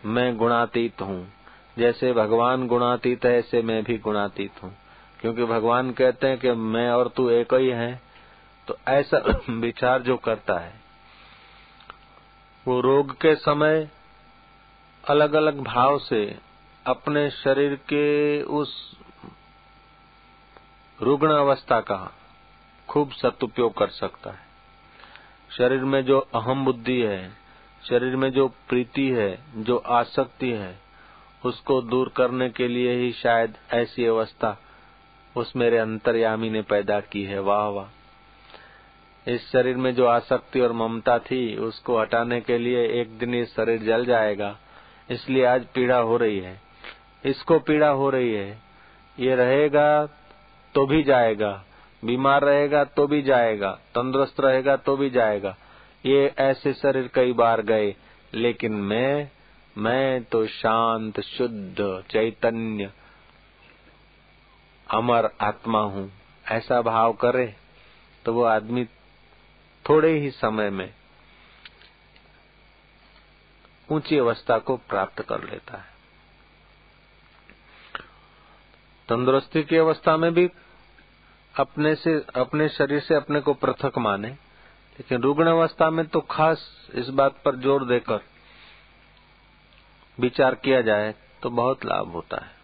मैं 0.06 0.38
गुणातीत 0.38 1.02
हूँ। 1.02 1.34
जैसे 1.78 2.14
भगवान 2.14 2.68
गुणातीत 2.68 3.26
है, 3.26 3.40
ऐसे 3.40 3.62
मैं 3.62 3.84
भी 3.84 3.98
गुणातीत 3.98 4.64
हूँ। 4.64 4.78
क्योंकि 5.20 5.46
भगवान 5.46 5.92
कहते 5.92 6.28
हैं 6.28 6.38
कि 6.38 6.52
मैं 6.52 6.92
और 6.92 7.08
तू 7.08 7.30
एक 7.30 7.54
ही 7.54 7.70
है 7.70 8.11
तो 8.68 8.78
ऐसा 8.88 9.18
विचार 9.50 10.02
जो 10.02 10.18
करता 10.18 10.60
है, 10.60 10.74
वो 12.68 12.82
रोग 12.82 13.14
के 13.14 13.36
समय 13.36 13.90
अलग 15.10 15.34
अलग 15.34 15.60
भाव 15.60 16.00
से 16.00 16.40
अपने 16.88 17.30
शरीर 17.30 17.76
के 17.76 18.44
उस 18.44 18.98
रुग्ण 21.02 21.32
अवस्था 21.32 21.82
का 21.82 22.14
खूब 22.90 23.12
सदुपयोग 23.12 23.78
कर 23.78 23.88
सकता 23.88 24.32
है। 24.32 24.40
शरीर 25.58 25.84
में 25.84 26.06
जो 26.06 26.20
अहम 26.20 26.66
बुद्धि 26.66 27.02
है, 27.02 27.34
शरीर 27.90 28.16
में 28.16 28.32
जो 28.32 28.48
प्रीति 28.48 29.10
है, 29.10 29.44
जो 29.58 29.78
आसक्ति 29.78 30.50
है, 30.50 30.80
उसको 31.46 31.82
दूर 31.82 32.10
करने 32.10 32.50
के 32.50 32.68
लिए 32.68 32.96
ही 32.96 33.12
शायद 33.12 33.58
ऐसी 33.74 34.06
अवस्था 34.06 34.58
उस 35.36 35.56
मेरे 35.56 35.78
अंतर्यामी 35.78 36.50
ने 36.50 36.62
पैदा 36.62 37.00
की 37.00 37.24
है। 37.24 37.40
वाह 37.40 37.68
वाह। 37.68 38.01
इस 39.28 39.50
शरीर 39.52 39.78
में 39.78 39.94
जो 39.96 40.06
आसक्ति 40.06 40.60
और 40.60 40.72
ममता 40.72 41.18
थी, 41.20 41.56
उसको 41.58 42.00
हटाने 42.00 42.40
के 42.42 42.58
लिए 42.58 42.86
एक 43.02 43.18
दिन 43.18 43.34
ये 43.36 43.46
शरीर 43.46 43.82
जल 43.84 44.06
जाएगा। 44.06 44.58
इसलिए 45.12 45.46
आज 45.46 45.66
पीड़ा 45.66 45.98
हो 45.98 46.18
रही 46.18 46.40
है। 46.40 46.60
इसको 47.26 47.60
पीड़ा 47.60 47.90
हो 47.90 48.10
रही 48.10 48.34
है। 48.34 48.58
ये 49.18 49.36
रहेगा 49.36 50.06
तो 50.76 50.86
भी 50.86 51.04
जाएगा। 51.04 51.52
बीमार 52.04 52.44
रहेगा 52.44 52.84
तो 52.84 53.06
भी 53.08 53.22
जाएगा। 53.22 53.72
तंदुरुस्त 53.96 54.40
रहेगा 54.40 54.76
तो 54.76 54.96
भी 54.98 55.10
जाएगा। 55.10 55.56
ये 56.06 56.34
ऐसे 56.40 56.74
शरीर 56.74 57.10
कई 57.14 57.34
बार 57.34 57.62
गए, 57.62 57.96
लेकिन 58.34 58.74
मैं 58.74 59.30
मैं 59.76 60.24
तो 60.24 60.46
शांत, 60.48 61.20
शुद्ध, 61.20 62.04
चैतन्य, 62.10 62.90
अमर 64.88 65.30
आत्मा 65.42 65.80
हूँ। 65.80 66.12
ऐसा 66.46 66.82
भाव 66.82 67.14
करे 67.14 67.54
तो 68.26 68.34
वो 68.34 68.44
आदमी 68.44 68.84
थोड़े 69.86 70.12
ही 70.20 70.30
समय 70.32 70.70
में 70.70 70.94
ऊँची 73.90 74.18
अवस्था 74.18 74.58
को 74.58 74.76
प्राप्त 74.90 75.22
कर 75.22 75.44
लेता 75.44 75.78
है। 75.78 75.90
तंदुरुस्ती 79.10 79.64
की 79.64 79.78
अवस्था 79.78 80.16
में 80.18 80.34
भी 80.34 80.50
अपने 81.56 81.94
से, 81.96 82.14
अपने 82.36 82.68
शरीर 82.70 83.00
से 83.00 83.16
अपने 83.16 83.40
को 83.42 83.54
पृथक 83.56 83.98
माने, 83.98 84.30
लेकिन 84.30 85.22
रुग्ण 85.22 85.48
अवस्था 85.48 85.90
में 85.90 86.06
तो 86.08 86.22
खास 86.22 86.66
इस 86.94 87.10
बात 87.12 87.42
पर 87.46 87.56
ज़ोर 87.56 87.86
देकर 87.86 88.22
विचार 90.18 90.56
किया 90.56 90.82
जाए 90.82 91.14
तो 91.44 91.50
बहुत 91.52 91.86
लाभ 91.86 92.12
होता 92.12 92.44
है। 92.46 92.61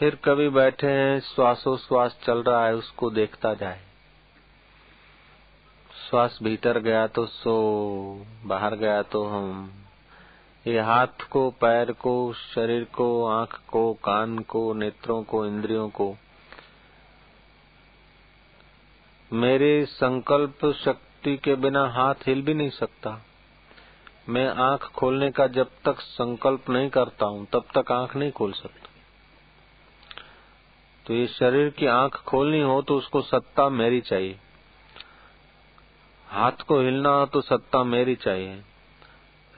फिर 0.00 0.14
कभी 0.14 0.48
बैठे 0.48 0.86
हैं, 0.86 1.20
श्वासोश्वास 1.20 2.18
चल 2.24 2.42
रहा 2.42 2.66
है, 2.66 2.74
उसको 2.74 3.10
देखता 3.10 3.54
जाए। 3.54 3.80
श्वास 6.10 6.38
भीतर 6.42 6.78
गया 6.78 7.06
तो 7.06 7.26
सो, 7.26 8.26
बाहर 8.44 8.74
गया 8.74 9.02
तो 9.02 9.26
हम। 9.26 9.72
ये 10.66 10.80
हाथ 10.80 11.28
को, 11.30 11.50
पैर 11.50 11.92
को, 11.92 12.32
शरीर 12.32 12.84
को, 12.84 13.26
आँख 13.26 13.60
को, 13.68 13.94
कान 13.94 14.38
को, 14.38 14.72
नेत्रों 14.72 15.22
को, 15.22 15.46
इंद्रियों 15.46 15.88
को। 15.88 16.16
मेरे 19.32 19.86
संकल्प 19.86 20.72
शक्ति 20.84 21.36
के 21.36 21.54
बिना 21.54 21.88
हाथ 21.88 22.14
हिल 22.26 22.42
भी 22.42 22.54
नहीं 22.54 22.70
सकता। 22.70 23.22
मैं 24.28 24.48
आँख 24.48 24.82
खोलने 24.82 25.30
का 25.30 25.46
जब 25.46 25.70
तक 25.84 26.00
संकल्प 26.00 26.70
नहीं 26.70 26.90
करता 26.90 27.26
हूँ, 27.26 27.46
तब 27.46 27.64
तक 27.78 27.92
आँख 27.92 28.16
नहीं 28.16 28.32
खोल 28.32 28.52
सकता। 28.52 28.89
तो 31.10 31.14
ये 31.14 31.26
शरीर 31.26 31.70
की 31.70 31.86
आँख 31.86 32.16
खोलनी 32.16 32.60
हो 32.60 32.82
तो 32.82 32.96
उसको 32.96 33.22
सत्ता 33.22 33.68
मेरी 33.68 34.00
चाहिए। 34.00 34.38
हाथ 36.26 36.52
को 36.52 36.80
हिलना 36.80 37.08
हो 37.08 37.26
तो 37.26 37.40
सत्ता 37.40 37.84
मेरी 37.84 38.14
चाहिए। 38.14 38.62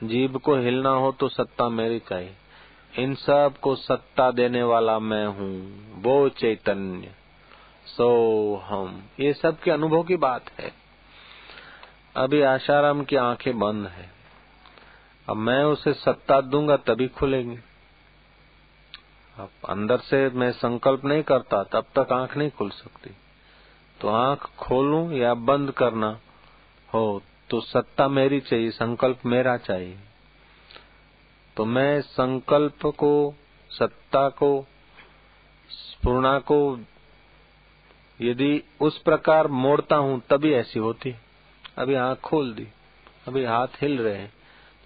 जीभ 0.04 0.36
को 0.36 0.56
हिलना 0.56 0.90
हो 0.90 1.12
तो 1.12 1.28
सत्ता 1.28 1.68
मेरी 1.68 1.98
चाहिए। 1.98 2.34
इन 2.98 3.14
सबको 3.14 3.74
सत्ता 3.74 4.30
देने 4.30 4.62
वाला 4.62 4.98
मैं 4.98 5.26
हूँ, 5.26 5.84
वो 6.02 6.28
चैतन्य। 6.28 7.14
सो 7.86 8.56
हम। 8.64 9.02
ये 9.20 9.32
सब 9.32 9.60
के 9.60 9.70
अनुभव 9.70 10.02
की 10.02 10.16
बात 10.16 10.44
है। 10.60 10.72
अभी 12.16 12.42
आशाराम 12.42 13.04
की 13.04 13.16
आँखें 13.16 13.58
बंद 13.58 13.86
है। 13.86 14.10
अब 15.28 15.36
मैं 15.36 15.64
उसे 15.64 15.92
सत्ता 15.92 16.40
दूँगा 16.40 16.76
तभी 16.76 17.08
खुलेंगी। 17.08 17.58
अब 19.38 19.50
अंदर 19.68 19.98
से 19.98 20.28
मैं 20.28 20.52
संकल्प 20.52 21.04
नहीं 21.04 21.22
करता, 21.22 21.62
तब 21.62 21.84
तक 21.98 22.12
आँख 22.12 22.36
नहीं 22.36 22.50
खुल 22.50 22.70
सकती। 22.70 23.10
तो 24.00 24.08
आँख 24.08 24.42
खोलूं 24.58 25.12
या 25.12 25.34
बंद 25.34 25.70
करना 25.70 26.18
हो 26.94 27.22
तो 27.50 27.60
सत्ता 27.60 28.08
मेरी 28.08 28.40
चाहिए, 28.40 28.70
संकल्प 28.70 29.20
मेरा 29.26 29.56
चाहिए। 29.56 29.98
तो 31.56 31.64
मैं 31.64 32.00
संकल्प 32.00 32.86
को, 32.86 33.34
सत्ता 33.70 34.28
को, 34.28 34.66
स्पूर्णा 35.70 36.38
को 36.38 36.78
यदि 38.20 38.62
उस 38.80 38.98
प्रकार 38.98 39.46
मोड़ता 39.46 39.96
हूँ, 39.96 40.22
तभी 40.30 40.52
ऐसी 40.52 40.78
होती। 40.78 41.14
अभी 41.78 41.94
आँख 41.94 42.20
खोल 42.20 42.54
दी, 42.54 42.68
अभी 43.28 43.44
हाथ 43.44 43.82
हिल 43.82 43.98
रहे 43.98 44.16
हैं। 44.16 44.32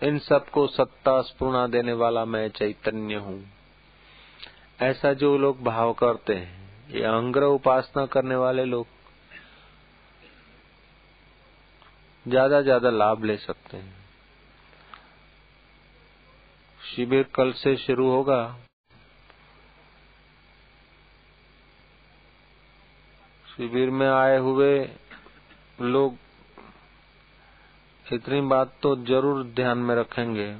इन 0.02 0.18
सबको 0.18 0.66
सत्ता, 0.66 1.20
स्पूर्णा 1.22 1.66
देने 1.66 1.92
वाला 1.92 2.24
मैं 2.24 2.48
चैतन्य 2.48 3.14
हूँ। 3.14 3.55
ऐसा 4.78 5.12
जो 5.12 5.36
लोग 5.38 5.62
भाव 5.64 5.92
करते 5.92 6.34
हैं, 6.34 6.90
ये 6.90 7.02
अंग्रह 7.06 7.46
उपासना 7.48 8.04
करने 8.06 8.36
वाले 8.36 8.64
लोग 8.64 8.86
ज़्यादा 12.26 12.60
ज़्यादा 12.62 12.90
लाभ 12.90 13.24
ले 13.24 13.36
सकते 13.36 13.76
हैं। 13.76 13.94
शिविर 16.80 17.22
कल 17.34 17.52
से 17.52 17.76
शुरू 17.76 18.10
होगा। 18.10 18.42
शिविर 23.46 23.90
में 23.90 24.08
आए 24.08 24.38
हुए 24.38 24.72
लोग 25.82 26.16
इतनी 28.06 28.40
बात 28.48 28.72
तो 28.82 28.94
ज़रूर 29.04 29.42
ध्यान 29.54 29.78
में 29.78 29.94
रखेंगे। 29.96 30.54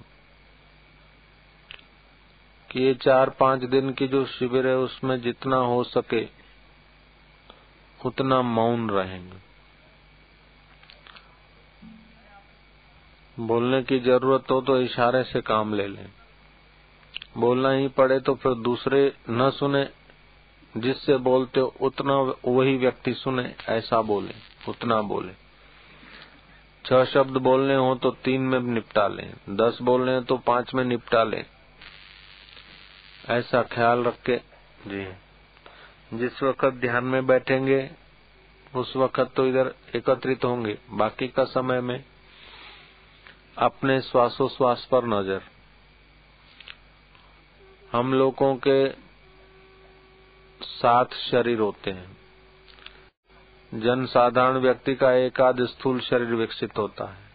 कि 2.70 2.82
ये 2.82 2.94
चार 2.94 3.30
पाँच 3.30 3.62
दिन 3.70 3.92
की 3.92 4.06
जो 4.08 4.24
शिविर 4.28 4.66
है 4.66 4.76
उसमें 4.78 5.20
जितना 5.20 5.56
हो 5.56 5.82
सके, 5.84 6.24
उतना 8.00 8.40
मौन 8.42 8.88
रहेंगे। 8.90 9.44
बोलने 13.36 13.82
की 13.82 13.98
ज़रूरत 14.00 14.50
हो 14.50 14.60
तो 14.60 14.80
इशारे 14.80 15.22
से 15.24 15.40
काम 15.42 15.74
ले 15.74 15.86
लें। 15.86 16.06
बोलना 17.36 17.70
ही 17.70 17.88
पड़े 17.88 18.18
तो 18.20 18.34
फिर 18.34 18.54
दूसरे 18.60 19.00
न 19.30 19.50
सुने, 19.50 19.86
जिससे 20.74 21.16
बोलते 21.22 21.60
हो 21.60 21.74
उतना 21.80 22.14
वही 22.46 22.76
व्यक्ति 22.76 23.12
सुने, 23.14 23.54
ऐसा 23.68 24.00
बोले, 24.02 24.34
उतना 24.68 25.00
बोले। 25.04 25.32
छह 26.84 27.04
शब्द 27.04 27.36
बोलने 27.40 27.74
हो 27.74 27.94
तो 27.94 28.10
तीन 28.24 28.40
में 28.42 28.60
निपटा 28.62 29.06
लें, 29.08 29.32
दस 29.50 29.78
बोलने 29.82 30.14
हो 30.14 30.20
तो 30.22 30.36
पाँच 30.46 30.74
में 30.74 30.84
निपटा 30.84 31.22
लें। 31.24 31.44
ऐसा 33.28 33.62
ख्याल 33.62 34.04
रख 34.04 34.22
के, 34.22 34.36
जी। 34.86 35.12
जिस 36.18 36.42
वक्त 36.42 36.64
ध्यान 36.64 37.04
में 37.04 37.26
बैठेंगे, 37.26 37.90
उस 38.76 38.96
वक्त 38.96 39.20
तो 39.20 39.46
इधर 39.46 39.74
एकत्रित 39.96 40.44
होंगे। 40.44 40.78
बाकी 40.90 41.28
का 41.28 41.44
समय 41.44 41.80
में 41.80 42.04
अपने 43.58 44.00
श्वासोश्वास 44.00 44.88
पर 44.90 45.04
नज़र। 45.04 45.42
हम 47.92 48.14
लोगों 48.14 48.56
के 48.56 48.90
सात 50.62 51.14
शरीर 51.14 51.58
होते 51.58 51.90
हैं। 51.90 52.16
जन 53.74 54.06
साधारण 54.06 54.58
व्यक्ति 54.58 54.94
का 54.94 55.12
एक 55.12 55.40
आध 55.40 55.64
स्थूल 55.64 56.00
शरीर 56.00 56.34
विकसित 56.34 56.78
होता 56.78 57.04
है। 57.04 57.26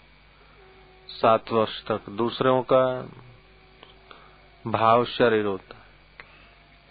सात 1.08 1.51
वर्ष 1.51 1.86
तक। 1.86 2.10
दूसरों 2.10 2.63
का 2.73 3.10
भाव 4.67 5.06
शरीर 5.06 5.45
होता 5.45 5.75
है। 5.75 5.81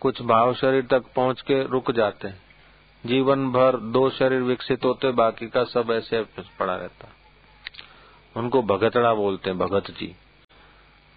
कुछ 0.00 0.22
भाव 0.22 0.54
शरीर 0.54 0.86
तक 0.86 1.04
पहुँच 1.16 1.40
के 1.40 1.64
रुक 1.64 1.90
जाते 1.90 2.28
हैं। 2.28 2.42
जीवन 3.06 3.52
भर 3.52 3.76
दो 3.76 4.10
शरीर 4.10 4.40
विकसित 4.40 4.84
होते, 4.84 5.12
बाकी 5.12 5.46
का 5.46 5.64
सब 5.64 5.90
ऐसे 5.90 6.22
पड़ा 6.58 6.76
रहता। 6.76 7.08
उनको 8.36 8.62
भगतड़ा 8.62 9.14
बोलते 9.14 9.50
हैं, 9.50 9.58
भगत 9.58 9.90
जी। 9.90 10.16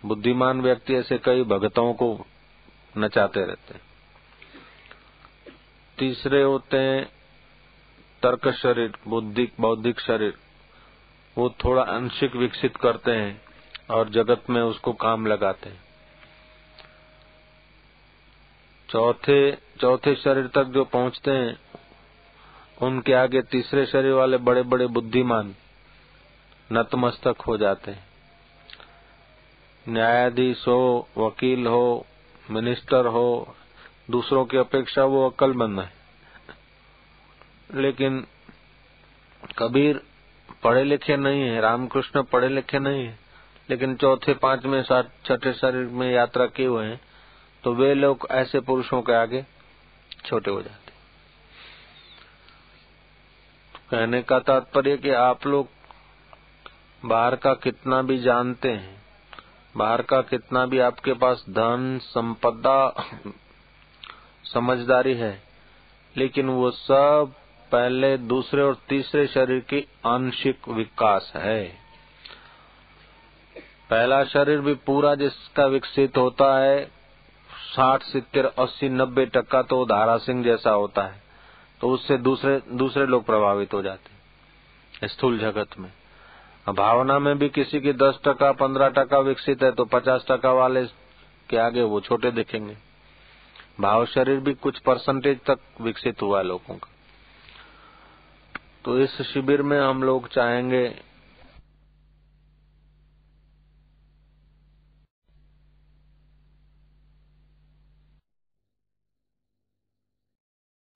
बुद्धिमान 0.05 0.61
व्यक्ति 0.61 0.95
ऐसे 0.95 1.17
कई 1.17 1.43
भगतों 1.43 1.93
को 1.93 2.25
नचाते 2.97 3.45
रहते 3.45 3.73
हैं। 3.73 3.81
तीसरे 5.97 6.43
होते 6.43 6.77
हैं 6.77 7.09
तर्क 8.23 8.49
शरीर, 8.49 8.93
बुद्धिक, 9.07 9.53
बौद्धिक 9.59 9.99
शरीर। 9.99 10.33
वो 11.37 11.55
थोड़ा 11.65 11.83
अंशिक 11.83 12.35
विकसित 12.35 12.77
करते 12.77 13.11
हैं 13.11 13.41
और 13.91 14.09
जगत 14.09 14.43
में 14.49 14.61
उसको 14.61 14.93
काम 14.93 15.27
लगाते 15.27 15.69
हैं। 15.69 15.92
चौथे 18.93 19.51
चौथे 19.51 20.15
शरीर 20.15 20.47
तक 20.47 20.63
जो 20.63 20.84
पहुँचते 20.86 21.32
हैं, 21.32 21.60
उनके 22.82 23.13
आगे 23.13 23.41
तीसरे 23.41 23.86
शरीर 23.86 24.12
वाले 24.12 24.38
बड़े 24.38 24.62
बड़े 24.62 24.88
बुद्धिमान 24.88 25.56
नतमस्तक 26.71 27.36
हो 27.47 27.58
जाते 27.58 27.91
हैं। 27.91 28.03
न्यायाधीश 29.89 30.67
हो 30.67 31.08
वकील 31.17 31.67
हो, 31.67 32.06
मिनिस्टर 32.51 33.06
हो, 33.06 33.56
दूसरों 34.12 34.45
की 34.45 34.58
अपेक्षा 34.58 35.03
वो 35.03 35.29
अक्लमंद 35.29 35.79
है। 35.79 35.93
लेकिन 37.73 38.27
कबीर 39.58 40.01
पढ़े 40.63 40.84
लिखे 40.84 41.17
नहीं 41.17 41.41
है, 41.41 41.62
रामकृष्ण 41.62 42.23
पढ़े 42.23 42.49
लिखे 42.49 42.79
नहीं 42.79 43.06
है, 43.06 43.19
लेकिन 43.69 43.95
चौथे, 43.95 44.34
पाँचवें 44.34 44.84
छठे 45.25 45.53
शरीर 45.53 45.86
में 45.86 46.12
यात्रा 46.12 46.45
किए 46.45 46.65
हुए 46.65 46.86
हैं। 46.86 47.01
तो 47.63 47.73
वे 47.73 47.93
लोग 47.93 48.28
ऐसे 48.32 48.60
पुरुषों 48.60 49.02
के 49.02 49.13
आगे 49.13 49.45
छोटे 50.26 50.52
हो 50.52 50.62
जाते 50.62 50.91
कहने 53.91 54.21
का 54.21 54.39
तात्पर्य 54.39 54.97
कि 54.97 55.10
आप 55.10 55.45
लोग 55.47 55.69
बाहर 57.04 57.36
का 57.36 57.54
कितना 57.54 58.02
भी 58.02 58.17
जानते 58.17 58.71
हैं, 58.71 59.02
बाहर 59.76 60.02
का 60.02 60.21
कितना 60.21 60.65
भी 60.65 60.80
आपके 60.80 61.13
पास 61.13 61.43
धन, 61.49 61.99
संपदा, 62.04 62.93
समझदारी 64.43 65.13
है, 65.13 65.41
लेकिन 66.15 66.49
वो 66.49 66.71
सब 66.71 67.34
पहले, 67.71 68.17
दूसरे 68.17 68.62
और 68.62 68.78
तीसरे 68.89 69.28
शरीर 69.28 69.60
की 69.60 69.86
आंशिक 70.06 70.67
विकास 70.69 71.32
है। 71.36 71.63
पहला 73.89 74.23
शरीर 74.23 74.60
भी 74.60 74.73
पूरा 74.86 75.15
जिसका 75.15 75.65
विकसित 75.65 76.17
होता 76.17 76.58
है 76.58 77.02
साठ 77.73 78.03
सितर 78.03 78.45
अस्सी 78.45 78.89
नब्बे 78.91 79.25
टक्का 79.25 79.62
तो 79.63 79.86
धारा 79.86 80.17
सिंह 80.19 80.43
जैसा 80.43 80.71
होता 80.71 81.03
है 81.03 81.21
तो 81.81 81.89
उससे 81.89 82.17
दूसरे 82.19 82.62
दूसरे 82.73 83.05
लोग 83.05 83.25
प्रभावित 83.25 83.73
हो 83.73 83.81
जाते 83.81 85.07
स्थूल 85.07 85.38
जगत 85.39 85.77
में। 85.79 85.91
भावना 86.69 87.17
में 87.19 87.38
भी 87.38 87.49
किसी 87.49 87.79
की 87.81 87.93
दस 87.95 88.19
टका 88.25 88.51
पंद्रह 88.57 88.89
टका 88.89 89.19
विकसित 89.21 89.63
है 89.63 89.71
तो 89.71 89.86
पचास 89.88 90.25
टका 90.27 90.51
वाले 90.53 90.83
के 91.49 91.57
आगे 91.57 91.81
वो 91.83 91.99
छोटे 92.01 92.31
दिखेंगे। 92.31 92.75
भाव 93.79 94.05
शरीर 94.05 94.39
भी 94.39 94.53
कुछ 94.55 94.79
परसेंटेज 94.79 95.39
तक 95.41 95.59
विकसित 95.81 96.21
हुआ 96.21 96.41
लोगों 96.41 96.75
का। 96.75 96.89
तो 98.86 98.97
इस 98.99 99.21
शिविर 99.23 99.62
में 99.62 99.79
हम 99.79 100.03
लोग 100.03 100.27
चाहेंगे 100.29 100.88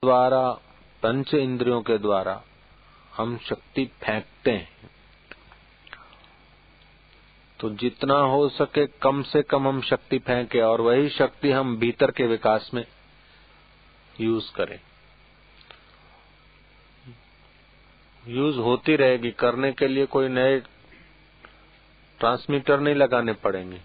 द्वारा, 0.05 0.51
पंच 1.03 1.33
इंद्रियों 1.33 1.81
के 1.81 1.97
द्वारा 1.97 2.43
हम 3.13 3.37
शक्ति 3.37 3.85
फेंकते 3.85 4.51
हैं। 4.51 4.89
तो 7.59 7.69
जितना 7.69 8.13
हो 8.13 8.49
सके 8.49 8.87
कम 8.87 9.23
से 9.23 9.41
कम 9.41 9.67
हम 9.67 9.81
शक्ति 9.81 10.19
फेंके 10.19 10.61
और 10.61 10.81
वही 10.81 11.09
शक्ति 11.09 11.51
हम 11.51 11.77
भीतर 11.77 12.11
के 12.11 12.27
विकास 12.27 12.71
में 12.73 12.85
यूज़ 14.21 14.51
करें। 14.51 14.79
यूज़ 18.27 18.57
होती 18.57 18.95
रहेगी, 18.95 19.31
करने 19.31 19.71
के 19.71 19.87
लिए 19.87 20.05
कोई 20.05 20.27
नए 20.27 20.59
ट्रांसमीटर 22.19 22.79
नहीं 22.79 22.95
लगाने 22.95 23.33
पड़ेंगे। 23.33 23.81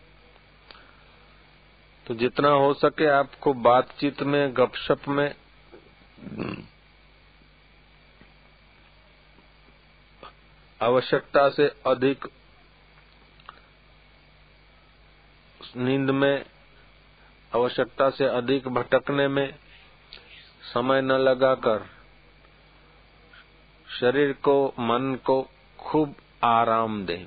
तो 2.07 2.14
जितना 2.14 2.48
हो 2.48 2.75
सके 2.75 3.07
आपको 3.07 3.55
बातचीत 3.55 4.22
में, 4.22 4.57
गपशप 4.57 5.09
में 5.09 5.35
आवश्यकता 10.82 11.48
से 11.48 11.68
अधिक 11.87 12.28
नींद 15.76 16.11
में, 16.11 16.44
आवश्यकता 17.54 18.11
से 18.11 18.24
अधिक 18.24 18.68
भटकने 18.68 19.28
में 19.28 19.54
समय 20.62 21.02
न 21.02 21.12
लगाकर 21.12 21.90
शरीर 24.00 24.32
को, 24.32 24.74
मन 24.78 25.18
को 25.24 25.50
खूब 25.78 26.14
आराम 26.44 27.06
दें। 27.06 27.26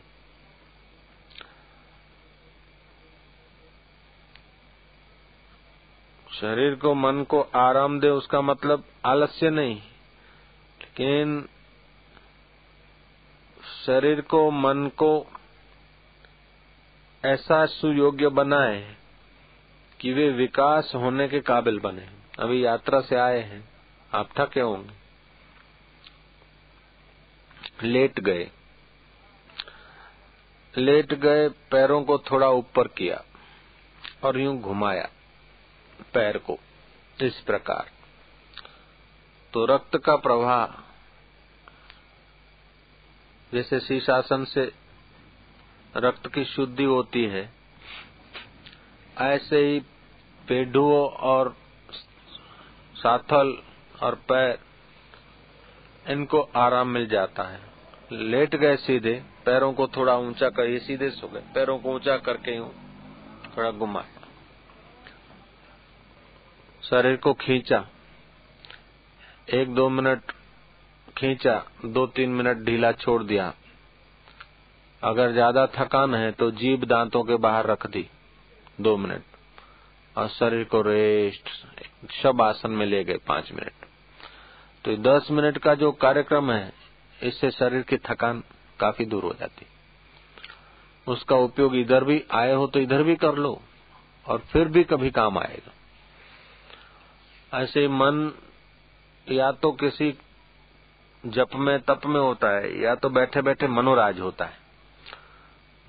शरीर 6.42 6.76
को 6.76 6.94
मन 6.94 7.24
को 7.24 7.42
आराम 7.42 8.00
दे, 8.00 8.10
उसका 8.10 8.42
मतलब 8.42 8.84
आलस्य 9.06 9.50
नहीं। 9.50 9.82
लेकिन 10.82 11.50
शरीर 13.86 14.22
को, 14.22 14.52
मन 14.52 14.88
को 14.88 15.28
ऐसा 17.26 17.66
सुयोग्य 17.66 18.28
बनाए 18.28 18.96
कि 20.00 20.14
वे 20.14 20.30
विकास 20.30 20.92
होने 20.96 21.28
के 21.28 21.40
काबिल 21.40 21.80
बने। 21.80 22.10
अभी 22.40 22.66
यात्रा 22.66 23.02
से 23.02 23.16
आए 23.16 23.40
हैं, 23.40 23.70
आप 24.14 24.30
थके 24.40 24.60
होंगे। 24.60 25.06
लेट 27.88 28.20
गए। 28.20 28.52
लेट 30.78 31.14
गए, 31.14 31.50
पैरों 31.50 32.04
को 32.04 32.18
थोड़ा 32.18 32.50
ऊपर 32.50 32.88
किया 32.88 33.24
और 34.24 34.40
यूँ 34.40 34.62
घुमाया। 34.62 35.10
पैर 36.14 36.38
को, 36.38 36.58
इस 37.18 37.40
प्रकार। 37.40 37.90
तो 39.54 39.66
रक्त 39.66 39.98
का 39.98 40.16
प्रवाह, 40.16 40.66
जैसे 43.52 43.80
शीशासन 43.80 44.44
से 44.46 44.72
रक्त 45.98 46.28
की 46.28 46.44
शुद्धि 46.46 46.84
होती 46.84 47.26
है, 47.26 47.50
ऐसे 49.18 49.60
ही 49.60 49.80
पेडुओं 50.48 51.08
और 51.10 51.56
साथल 52.96 53.58
और 54.02 54.16
पैर, 54.16 54.58
इनको 56.06 56.42
आराम 56.56 56.88
मिल 56.88 57.08
जाता 57.08 57.44
है। 57.44 57.60
लेट 58.12 58.56
गए 58.56 58.76
सीधे, 58.78 59.14
पैरों 59.46 59.74
को 59.74 59.88
थोड़ा 59.88 60.16
ऊँचा 60.18 60.50
कर 60.50 60.70
ये 60.70 60.80
सीधे 60.80 61.10
सो 61.10 61.28
गए, 61.28 61.44
पैरों 61.54 61.78
को 61.80 61.94
ऊँचा 61.96 62.18
करके 62.18 62.56
यूँ 62.56 62.70
थोड़ा 63.58 63.72
घुमाया 63.72 64.15
शरीर 66.86 67.16
को 67.18 67.34
खींचा। 67.36 67.78
एक 69.54 69.74
दो 69.76 69.88
मिनट 69.90 70.32
खींचा, 71.18 71.56
दो 71.86 72.06
तीन 72.08 72.30
मिनट 72.32 72.58
ढीला 72.66 72.92
छोड़ 72.94 73.22
दिया। 73.24 73.54
अगर 75.02 75.32
ज़्यादा 75.32 75.66
थकान 75.76 76.16
है 76.16 76.32
तो 76.32 76.50
जीभ 76.54 76.84
दांतों 76.86 77.24
के 77.24 77.36
बाहर 77.38 77.68
रख 77.68 77.88
दी, 77.88 78.08
दो 78.80 78.96
मिनट। 78.98 79.24
और 80.16 80.28
शरीर 80.30 80.64
को 80.66 80.82
रेस्ट 80.82 81.50
शब 82.14 82.42
आसन 82.42 82.72
में 82.72 82.86
ले 82.86 83.04
गए 83.04 83.18
पाँच 83.28 83.52
मिनट। 83.52 83.86
तो 84.86 84.96
दस 85.04 85.28
मिनट 85.32 85.58
का 85.58 85.74
जो 85.76 85.92
कार्यक्रम 86.00 86.52
है, 86.52 86.74
इससे 87.20 87.52
शरीर 87.52 87.82
की 87.82 87.98
थकान 88.06 88.44
काफ़ी 88.80 89.06
दूर 89.06 89.24
हो 89.24 89.34
जाती। 89.40 89.66
उसका 91.08 91.36
उपयोग 91.38 91.76
इधर 91.76 92.04
भी, 92.04 92.24
आए 92.32 92.54
हो 92.54 92.68
तो 92.68 92.80
इधर 92.80 93.04
भी 93.04 93.16
कर 93.18 93.36
लो, 93.36 93.62
और 94.26 94.44
फिर 94.52 94.68
भी 94.68 94.84
कभी 94.86 95.10
काम 95.12 95.38
आएगा। 95.40 95.72
ऐसे 97.56 97.88
मन 97.88 98.32
या 99.28 99.52
तो 99.52 99.72
किसी 99.72 100.12
जप 101.24 101.56
में 101.56 101.80
तप 101.80 102.02
में 102.06 102.20
होता 102.20 102.50
है 102.50 102.82
या 102.82 102.96
तो 102.96 103.10
बैठे 103.10 103.42
बैठे 103.42 103.68
मनोराज 103.68 104.20
होता 104.20 104.46
है। 104.46 104.64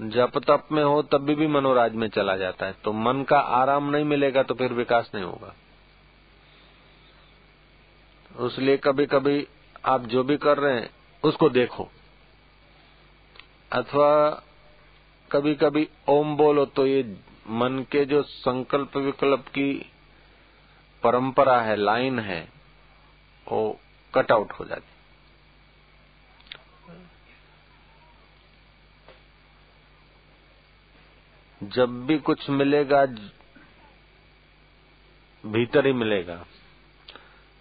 जप 0.00 0.38
तप 0.38 0.68
में 0.72 0.82
हो 0.84 1.02
तब 1.02 1.22
भी, 1.22 1.34
भी 1.34 1.46
मनोराज 1.46 1.94
में 1.94 2.08
चला 2.08 2.36
जाता 2.36 2.66
है। 2.66 2.72
तो 2.84 2.92
मन 2.92 3.22
का 3.22 3.38
आराम 3.38 3.90
नहीं 3.90 4.04
मिलेगा 4.04 4.42
तो 4.42 4.54
फिर 4.54 4.72
विकास 4.72 5.10
नहीं 5.14 5.24
होगा। 5.24 5.54
उसलिए 8.36 8.76
कभी 8.76 9.06
कभी 9.06 9.46
आप 9.84 10.06
जो 10.06 10.22
भी 10.24 10.36
कर 10.36 10.58
रहे 10.58 10.74
हैं 10.74 10.90
उसको 11.24 11.48
देखो। 11.48 11.88
अथवा 13.72 14.42
कभी 15.30 15.54
कभी 15.54 15.88
ओम 16.08 16.36
बोलो 16.36 16.64
तो 16.66 16.86
ये 16.86 17.02
मन 17.50 17.84
के 17.90 18.04
जो 18.04 18.22
संकल्प 18.22 18.96
विकल्प 18.96 19.44
की 19.48 19.92
परंपरा 21.02 21.60
है, 21.60 21.76
लाइन 21.76 22.18
है, 22.18 22.40
वो 23.46 23.78
कट 24.14 24.32
आउट 24.32 24.52
हो 24.52 24.64
जाती। 24.64 24.94
जब 31.60 32.04
भी 32.06 32.18
कुछ 32.18 32.48
मिलेगा, 32.50 33.04
भीतर 35.44 35.86
ही 35.86 35.92
मिलेगा। 35.92 36.44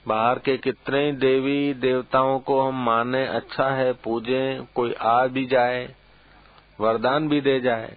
बाहर 0.05 0.39
के 0.39 0.57
कितने 0.57 1.05
ही 1.05 1.11
देवी 1.11 1.73
देवताओं 1.73 2.39
को 2.39 2.59
हम 2.61 2.83
माने 2.85 3.25
अच्छा 3.27 3.69
है, 3.69 3.93
पूजे, 3.93 4.65
कोई 4.75 4.93
आ 4.93 5.25
भी 5.27 5.45
जाए, 5.45 5.95
वरदान 6.79 7.27
भी 7.27 7.41
दे 7.41 7.59
जाए, 7.59 7.95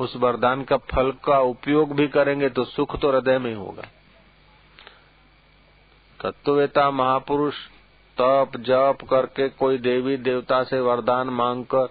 उस 0.00 0.16
वरदान 0.16 0.64
का 0.64 0.76
फल 0.76 1.12
का 1.24 1.38
उपयोग 1.40 1.94
भी 1.94 2.06
करेंगे 2.08 2.48
तो 2.48 2.64
सुख 2.64 3.00
तो 3.00 3.10
हृदय 3.10 3.38
में 3.38 3.54
होगा। 3.54 3.82
तत्ववेता 6.22 6.90
महापुरुष 6.90 7.54
तप, 8.16 8.52
जप 8.58 8.98
करके 9.10 9.48
कोई 9.48 9.78
देवी 9.78 10.16
देवता 10.18 10.62
से 10.64 10.80
वरदान 10.80 11.30
मांगकर 11.30 11.86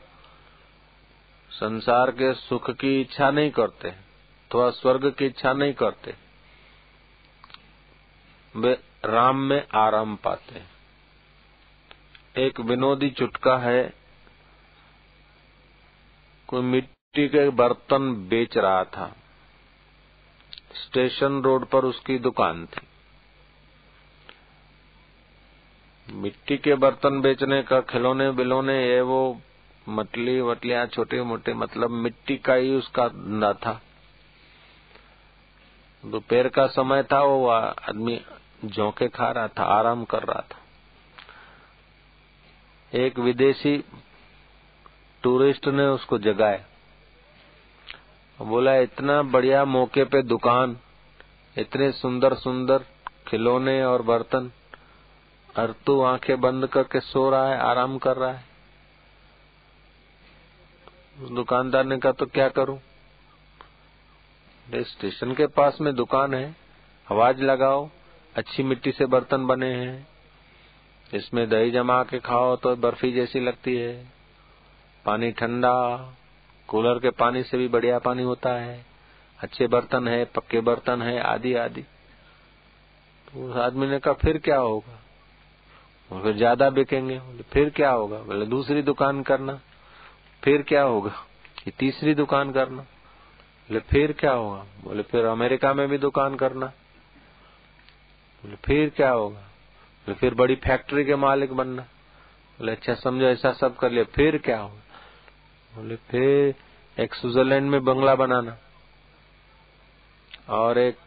संसार 1.51 2.11
के 2.11 2.33
सुख 2.33 2.69
की 2.71 2.99
इच्छा 3.01 3.29
नहीं 3.31 3.49
करते, 3.51 3.89
अथवा 3.89 4.69
स्वर्ग 4.71 5.09
की 5.11 5.25
इच्छा 5.25 5.53
नहीं 5.53 5.73
करते, 5.73 6.13
वे 8.55 8.73
राम 9.05 9.37
में 9.39 9.63
आराम 9.75 10.15
पाते 10.15 10.61
एक 12.37 12.59
विनोदी 12.61 13.09
चुटका 13.09 13.57
है, 13.57 13.81
कोई 16.49 16.61
मिट्टी 16.61 17.27
के 17.27 17.49
बर्तन 17.55 18.13
बेच 18.29 18.57
रहा 18.57 18.83
था, 18.87 19.11
स्टेशन 20.77 21.41
रोड 21.41 21.65
पर 21.65 21.85
उसकी 21.85 22.17
दुकान 22.19 22.65
थी। 22.65 22.87
मिट्टी 26.09 26.57
के 26.57 26.75
बर्तन 26.75 27.21
बेचने 27.21 27.63
का 27.63 27.81
खिलौने 27.81 28.31
बिलौने, 28.31 28.87
ये 28.87 29.01
वो 29.01 29.41
मटली 29.89 30.41
वटलियाँ 30.41 30.85
छोटे 30.85 31.21
मोटे 31.21 31.53
मतलब 31.53 31.89
मिट्टी 31.89 32.37
का 32.37 32.53
ही 32.53 32.75
उसका 32.75 33.07
धंधा 33.07 33.53
था। 33.53 33.81
दोपहर 36.05 36.47
का 36.47 36.67
समय 36.67 37.03
था, 37.03 37.21
वो 37.21 37.47
आदमी 37.47 38.21
झोंके 38.65 39.07
खा 39.07 39.31
रहा 39.31 39.47
था, 39.47 39.63
आराम 39.63 40.03
कर 40.03 40.23
रहा 40.23 40.41
था। 40.41 40.57
एक 42.93 43.19
विदेशी 43.19 43.83
टूरिस्ट 45.23 45.67
ने 45.67 45.85
उसको 45.85 46.17
जगाया। 46.17 46.65
बोला, 48.39 48.75
इतना 48.75 49.21
बढ़िया 49.21 49.65
मौके 49.65 50.03
पे 50.03 50.21
दुकान, 50.21 50.77
इतने 51.57 51.91
सुंदर 51.91 52.33
सुंदर 52.33 52.85
खिलौने 53.27 53.83
और 53.83 54.01
बर्तन 54.01 54.51
और 55.59 55.75
तू 55.85 56.01
आँखें 56.01 56.41
बंद 56.41 56.67
करके 56.67 56.99
सो 56.99 57.29
रहा 57.29 57.49
है, 57.49 57.57
आराम 57.57 57.97
कर 57.97 58.17
रहा 58.17 58.31
है? 58.31 58.43
दुकानदार 61.31 61.83
ने 61.83 61.97
कहा 61.97 62.11
तो 62.11 62.25
क्या 62.25 62.49
करूँ? 62.49 62.79
स्टेशन 64.75 65.33
के 65.33 65.47
पास 65.47 65.77
में 65.81 65.95
दुकान 65.95 66.33
है। 66.33 66.55
आवाज़ 67.11 67.41
लगाओ। 67.41 67.89
अच्छी 68.35 68.63
मिट्टी 68.63 68.91
से 68.91 69.05
बर्तन 69.05 69.45
बने 69.45 69.73
हैं। 69.73 70.07
इसमें 71.13 71.49
दही 71.49 71.71
जमा 71.71 72.03
के 72.03 72.19
खाओ 72.19 72.55
तो 72.55 72.75
बर्फ़ी 72.75 73.11
जैसी 73.11 73.39
लगती 73.39 73.75
है। 73.75 74.07
पानी 75.05 75.31
ठंडा। 75.31 75.97
कूलर 76.67 76.99
के 76.99 77.09
पानी 77.09 77.43
से 77.43 77.57
भी 77.57 77.67
बढ़िया 77.67 77.99
पानी 77.99 78.23
होता 78.23 78.53
है। 78.53 78.85
अच्छे 79.39 79.67
बर्तन 79.67 80.07
है, 80.07 80.25
पक्के 80.25 80.61
बर्तन 80.61 81.01
है, 81.01 81.19
आदि 81.19 81.55
आदि। 81.55 81.81
तो 83.27 83.49
उस 83.49 83.57
आदमी 83.57 83.87
ने 83.87 83.99
कहा, 83.99 84.13
फिर 84.13 84.37
क्या 84.37 84.57
होगा? 84.57 84.99
फिर 86.11 86.35
ज़्यादा 86.35 86.69
बिकेंगे 86.69 87.19
फिर 87.51 87.69
क्या 87.69 87.89
होगा? 87.91 88.17
बोले, 88.17 88.45
दूसरी 88.45 88.81
दुकान 88.81 89.21
करना, 89.23 89.59
फिर 90.43 90.61
क्या 90.61 90.81
होगा? 90.83 91.11
कि 91.63 91.71
तीसरी 91.71 92.13
दुकान 92.15 92.51
करना, 92.51 92.81
बोले, 93.69 93.79
फिर 93.79 94.11
क्या 94.11 94.31
होगा? 94.31 94.65
बोले, 94.83 95.03
फिर 95.03 95.25
अमेरिका 95.25 95.73
में 95.73 95.87
भी 95.89 95.97
दुकान 95.97 96.35
करना, 96.35 96.65
बोले, 98.43 98.55
फिर 98.55 98.89
क्या 98.89 99.11
होगा? 99.11 99.39
बोले, 99.39 100.13
फिर 100.13 100.33
बड़ी 100.33 100.55
फैक्ट्री 100.55 101.05
के 101.05 101.15
मालिक 101.15 101.53
बनना, 101.53 101.81
बोले 102.59 102.71
अच्छा 102.71 102.93
समझो, 102.95 103.25
ऐसा 103.25 103.51
सब 103.53 103.77
कर 103.77 103.91
लिया, 103.91 104.03
फिर 104.15 104.37
क्या 104.37 104.59
होगा? 104.59 104.81
बोले, 105.73 105.95
फिर 105.95 106.55
एक 106.97 107.13
स्विट्जरलैंड 107.15 107.69
में 107.69 107.83
बंगला 107.85 108.15
बनाना, 108.15 108.57
और 110.49 110.77
एक 110.77 110.97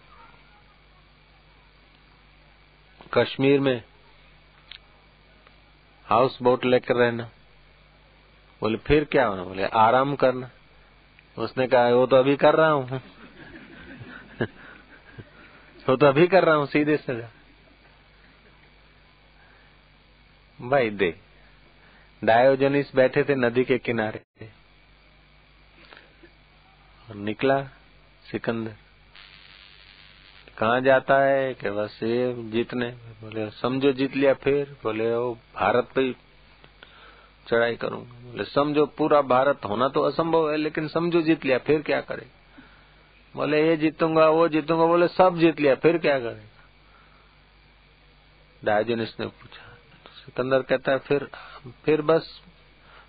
कश्मीर 3.14 3.60
में 3.60 3.82
हाउस 6.06 6.42
बोट 6.42 6.64
लेकर 6.64 6.96
रहना। 6.96 7.30
बोले, 8.60 8.78
फिर 8.78 9.04
क्या 9.04 9.26
होना? 9.26 9.44
बोले, 9.44 9.64
आराम 9.64 10.16
करना। 10.16 10.50
उसने 11.38 11.66
कहा, 11.66 11.88
वो 11.88 12.06
तो 12.06 12.16
अभी 12.16 12.36
कर 12.36 12.54
रहा 12.54 12.70
हूँ। 12.70 12.90
वो 15.88 15.96
तो 15.96 16.06
अभी 16.06 16.26
कर 16.26 16.44
रहा 16.44 16.54
हूँ, 16.54 16.66
सीधे 16.66 16.96
से 16.96 17.44
भाई 20.60 20.90
दे 20.90 21.20
डायोजनिस 22.24 22.96
बैठे 22.96 23.24
थे 23.24 23.34
नदी 23.34 23.64
के 23.64 23.78
किनारे। 23.78 24.50
और 27.10 27.14
निकला 27.14 27.62
सिकंदर। 28.30 28.76
कहा 30.58 30.80
जाता 30.80 31.18
है? 31.22 31.54
कि 31.54 31.70
बस 31.70 32.00
ये 32.02 32.34
जीतने। 32.38 32.88
बोले, 32.90 33.50
समझो 33.50 33.92
जीत 33.92 34.16
लिया 34.16 34.34
फिर। 34.34 34.76
बोले 34.82 35.16
वो 35.16 35.34
भारत 35.34 35.88
पे 35.94 36.12
चढ़ाई 37.48 37.76
करूँगा। 37.76 38.30
बोले, 38.30 38.44
समझो 38.44 38.86
पूरा 38.86 39.22
भारत 39.22 39.64
होना 39.64 39.88
तो 39.88 40.02
असंभव 40.02 40.50
है, 40.50 40.56
लेकिन 40.56 40.88
समझो 40.88 41.22
जीत 41.22 41.44
लिया 41.44 41.58
फिर 41.58 41.82
क्या 41.82 42.00
करे? 42.00 42.26
बोले, 43.36 43.68
ये 43.68 43.76
जीतूँगा, 43.76 44.28
वो 44.28 44.48
जीतूँगा। 44.48 44.86
बोले, 44.86 45.08
सब 45.08 45.38
जीत 45.38 45.60
लिया, 45.60 45.74
फिर 45.74 45.98
क्या 45.98 46.18
करेगा 46.20 46.50
डायोजनिस 48.64 49.20
ने 49.20 49.26
पूछा। 49.26 49.62
तो 50.04 50.10
सिकंदर 50.10 50.62
कहता 50.62 50.92
है, 50.92 50.98
फिर 50.98 51.28
फिर 51.84 52.02
बस, 52.02 52.40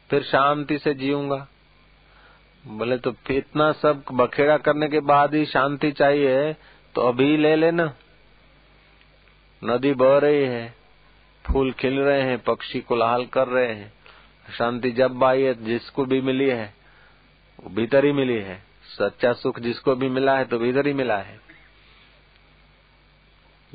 फिर 0.09 0.23
शांति 0.23 0.77
से 0.77 0.93
जीऊँगा। 0.93 1.47
बोले 2.67 2.97
तो 2.97 3.15
इतना 3.29 3.71
सब 3.71 4.03
बखेड़ा 4.11 4.57
करने 4.57 4.87
के 4.87 4.99
बाद 4.99 5.35
ही 5.35 5.45
शांति 5.45 5.91
चाहिए। 5.91 6.55
तो 6.95 7.01
अभी 7.01 7.37
ले 7.37 7.55
लेना। 7.55 7.93
नदी 9.63 9.93
बह 9.93 10.17
रही 10.17 10.45
है, 10.45 10.75
फूल 11.45 11.71
खिल 11.71 11.99
रहे 11.99 12.21
हैं, 12.21 12.39
पक्षी 12.39 12.79
कोलाहल 12.79 13.25
कर 13.25 13.47
रहे 13.47 13.73
हैं। 13.73 13.93
शांति 14.57 14.91
जब 14.91 15.23
आई 15.23 15.41
है, 15.41 15.65
जिसको 15.65 16.05
भी 16.05 16.21
मिली 16.21 16.49
है, 16.49 16.73
वो 17.63 17.69
भीतर 17.69 18.05
ही 18.05 18.11
मिली 18.11 18.35
है। 18.35 18.63
सच्चा 18.99 19.33
सुख 19.33 19.59
जिसको 19.59 19.95
भी 19.95 20.09
मिला 20.09 20.37
है 20.37 20.45
तो 20.45 20.59
भीतर 20.59 20.87
ही 20.87 20.93
मिला 20.93 21.17
है। 21.17 21.39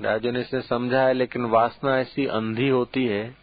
राजन 0.01 0.35
ने 0.35 0.41
इसे 0.41 0.61
समझा 0.61 1.03
है, 1.03 1.13
लेकिन 1.13 1.45
वासना 1.45 1.99
ऐसी 1.99 2.27
अंधी 2.27 2.69
होती 2.69 3.07
है। 3.07 3.35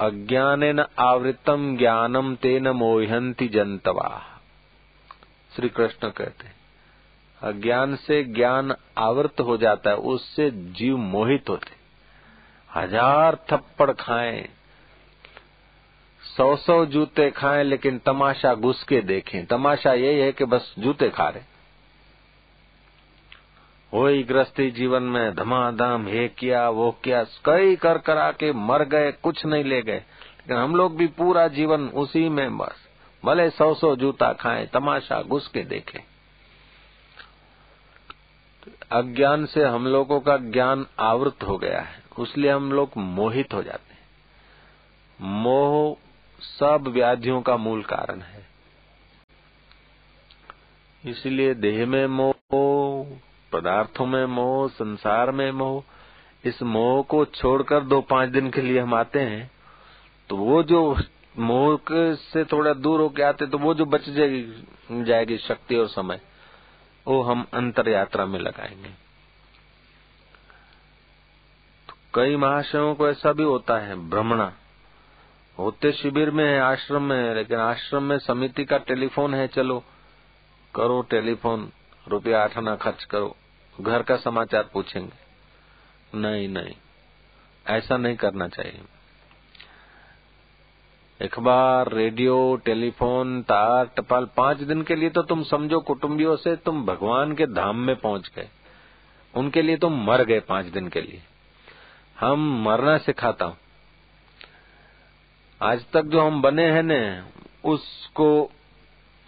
अज्ञान 0.00 0.64
न 0.64 0.84
आवृतम 0.98 1.76
ज्ञानम 1.76 2.34
तेन 2.34 2.68
मोहंती 2.68 3.48
जनतवा। 3.48 4.40
श्री 5.56 5.68
कृष्ण 5.68 6.10
कहते 6.10 6.46
हैं। 6.46 6.63
अज्ञान 7.42 7.96
से 7.96 8.24
ज्ञान 8.24 8.74
आवृत 8.98 9.40
हो 9.40 9.56
जाता 9.56 9.90
है, 9.90 9.96
उससे 9.96 10.50
जीव 10.50 10.96
मोहित 10.96 11.48
होते 11.48 11.72
हज़ार 12.74 13.38
थप्पड़ 13.50 13.90
खाएँ 13.92 14.48
सौ 16.36 16.56
सौ 16.56 16.84
जूते 16.86 17.30
खाएँ, 17.30 17.64
लेकिन 17.64 17.98
तमाशा 17.98 18.54
घुस 18.54 18.82
के 18.84 19.00
देखें। 19.00 19.46
तमाशा 19.46 19.92
यही 19.92 20.20
है 20.20 20.32
कि 20.32 20.44
बस 20.44 20.74
जूते 20.78 21.08
खा 21.08 21.28
रहे 21.28 21.42
वही 23.92 24.22
गृहस्थी 24.22 24.70
जीवन 24.70 25.02
में 25.02 25.34
धमाधम, 25.34 26.06
हे 26.08 26.28
किया, 26.28 26.68
वो 26.68 26.90
किया, 27.04 27.24
कई 27.44 27.76
कर 27.76 27.98
करा 27.98 28.30
के 28.32 28.52
मर 28.52 28.84
गए, 28.84 29.12
कुछ 29.12 29.46
नहीं 29.46 29.64
ले 29.64 29.82
गए। 29.82 29.96
लेकिन 29.96 30.56
हम 30.56 30.76
लोग 30.76 30.96
भी 30.96 31.06
पूरा 31.06 31.48
जीवन 31.48 31.88
उसी 31.88 32.28
में 32.28 32.56
बस। 32.58 32.88
भले 33.24 33.50
सौ 33.50 33.74
सौ 33.74 33.96
जूता 33.96 34.32
खाएँ, 34.32 34.66
तमाशा 34.66 35.22
घुस 35.22 35.48
के 35.48 35.62
देखें। 35.62 36.00
अज्ञान 38.92 39.44
से 39.46 39.64
हम 39.64 39.86
लोगों 39.86 40.20
का 40.20 40.36
ज्ञान 40.36 40.86
आवृत 40.98 41.42
हो 41.42 41.56
गया 41.58 41.80
है, 41.80 42.02
उसलिए 42.18 42.50
हम 42.50 42.72
लोग 42.72 42.90
मोहित 42.96 43.54
हो 43.54 43.62
जाते 43.62 43.94
हैं। 43.94 44.02
मोह 45.20 45.96
सब 46.40 46.88
व्याधियों 46.88 47.40
का 47.42 47.56
मूल 47.56 47.82
कारण 47.82 48.20
है। 48.20 48.46
इसलिए 51.04 51.54
देह 51.54 51.86
में 51.86 52.06
मोह, 52.06 52.32
पदार्थों 53.52 54.06
में 54.06 54.24
मोह, 54.26 54.68
संसार 54.68 55.30
में 55.30 55.50
मोह, 55.52 55.82
इस 56.44 56.62
मोह 56.62 57.02
को 57.02 57.24
छोड़कर 57.24 57.80
दो 57.80 58.00
पाँच 58.00 58.30
दिन 58.30 58.50
के 58.50 58.60
लिए 58.60 58.80
हम 58.80 58.94
आते 58.94 59.20
हैं 59.20 59.50
तो 60.30 60.36
वो 60.36 60.62
जो 60.62 60.80
मोह 61.38 61.78
से 62.24 62.44
थोड़ा 62.44 62.72
दूर 62.74 63.00
होके 63.00 63.22
आते 63.22 63.46
तो 63.46 63.58
वो 63.58 63.74
जो 63.74 63.84
बच 63.86 64.08
जाएगी 64.08 65.04
जाएगी 65.04 65.36
शक्ति 65.38 65.76
और 65.76 65.88
समय। 65.88 66.20
वो 67.06 67.22
हम 67.22 67.46
अंतर 67.54 67.88
यात्रा 67.88 68.26
में 68.26 68.38
लगाएँगे। 68.38 68.88
तो 71.88 71.94
कई 72.14 72.36
महाशयों 72.36 72.94
को 72.94 73.08
ऐसा 73.08 73.32
भी 73.32 73.42
होता 73.42 73.78
है, 73.78 74.08
भ्रमणा। 74.10 74.52
होते 75.58 75.92
शिविर 75.92 76.30
में 76.30 76.44
है, 76.44 76.60
आश्रम 76.60 77.02
में 77.02 77.28
है, 77.28 77.34
लेकिन 77.34 77.58
आश्रम 77.58 78.02
में 78.02 78.18
समिति 78.18 78.64
का 78.64 78.78
टेलीफोन 78.78 79.34
है, 79.34 79.48
चलो, 79.48 79.84
करो 80.74 81.02
टेलीफोन, 81.02 81.72
रुपया 82.08 82.42
आठ 82.42 82.58
आना 82.58 82.76
खर्च 82.76 83.04
करो, 83.04 83.36
घर 83.80 84.02
का 84.02 84.16
समाचार 84.16 84.70
पूछेंगे। 84.72 85.24
नहीं 86.18 86.48
नहीं, 86.48 86.74
ऐसा 87.66 87.96
नहीं 87.96 88.16
करना 88.16 88.48
चाहिए। 88.48 88.82
अखबार 91.24 91.92
रेडियो, 91.92 92.34
टेलीफोन, 92.56 93.42
तार, 93.42 93.90
टपाल, 93.96 94.28
पाँच 94.36 94.58
दिन 94.58 94.82
के 94.82 94.96
लिए 94.96 95.10
तो 95.10 95.22
तुम 95.22 95.42
समझो 95.42 95.80
कुटुंबियों 95.80 96.36
से 96.36 96.56
तुम 96.56 96.84
भगवान 96.86 97.34
के 97.34 97.46
धाम 97.46 97.76
में 97.76 97.94
पहुँच 97.96 98.30
गए। 98.36 98.48
उनके 99.34 99.62
लिए 99.62 99.76
तुम 99.76 100.04
मर 100.04 100.24
गए 100.24 100.40
पाँच 100.40 100.66
दिन 100.66 100.88
के 100.88 101.00
लिए। 101.00 101.22
हम 102.20 102.62
मरना 102.64 102.98
सिखाता 102.98 103.44
हूँ। 103.44 103.56
आज 105.60 105.84
तक 105.92 106.04
जो 106.04 106.20
हम 106.20 106.42
बने 106.42 106.70
हैं 106.70 106.82
न, 106.82 107.24
उसको 107.64 108.50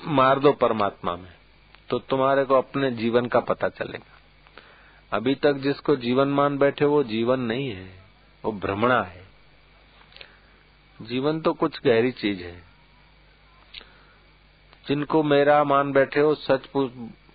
मार 0.01 0.39
दो 0.39 0.53
परमात्मा 0.53 1.17
में 1.17 1.31
तो 1.91 1.99
तुम्हारे 1.99 2.45
को 2.45 2.55
अपने 2.55 2.91
जीवन 2.91 3.27
का 3.27 3.41
पता 3.41 3.69
चलेगा। 3.69 4.15
अभी 5.13 5.35
तक 5.35 5.53
जिसको 5.55 5.97
जीवन 5.97 6.29
मान 6.29 6.59
बैठे 6.59 6.85
वो 6.85 7.03
जीवन 7.05 7.41
नहीं 7.41 7.69
है, 7.71 7.89
वो 8.45 8.53
भ्रमणा 8.53 9.03
है। 9.03 9.26
जीवन 11.03 11.41
तो 11.41 11.53
कुछ 11.53 11.81
गहरी 11.85 12.11
चीज़ 12.11 12.43
है। 12.43 12.63
जिनको 14.89 15.23
मेरा 15.23 15.65
मान 15.65 15.93
बैठे 15.93 16.21
हो, 16.21 16.35
सच 16.35 16.67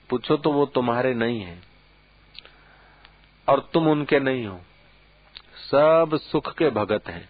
पूछो 0.09 0.37
तो 0.37 0.51
वो 0.51 0.65
तुम्हारे 0.65 1.13
नहीं 1.13 1.41
है। 1.41 1.61
और 3.47 3.69
तुम 3.73 3.87
उनके 3.87 4.19
नहीं 4.19 4.45
हो। 4.47 4.59
सब 5.71 6.19
सुख 6.21 6.53
के 6.57 6.69
भगत 6.69 7.07
हैं। 7.07 7.29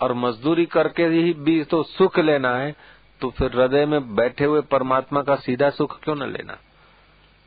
और 0.00 0.12
मजदूरी 0.12 0.66
करके 0.66 1.04
ही 1.04 1.32
भी 1.32 1.64
तो 1.64 1.82
सुख 1.82 2.18
लेना 2.18 2.56
है 2.56 2.74
तो 3.20 3.30
फिर 3.30 3.56
हृदय 3.56 3.86
में 3.86 4.14
बैठे 4.14 4.44
हुए 4.44 4.60
परमात्मा 4.60 5.22
का 5.22 5.36
सीधा 5.36 5.70
सुख 5.70 6.00
क्यों 6.02 6.16
न 6.16 6.32
लेना? 6.32 6.58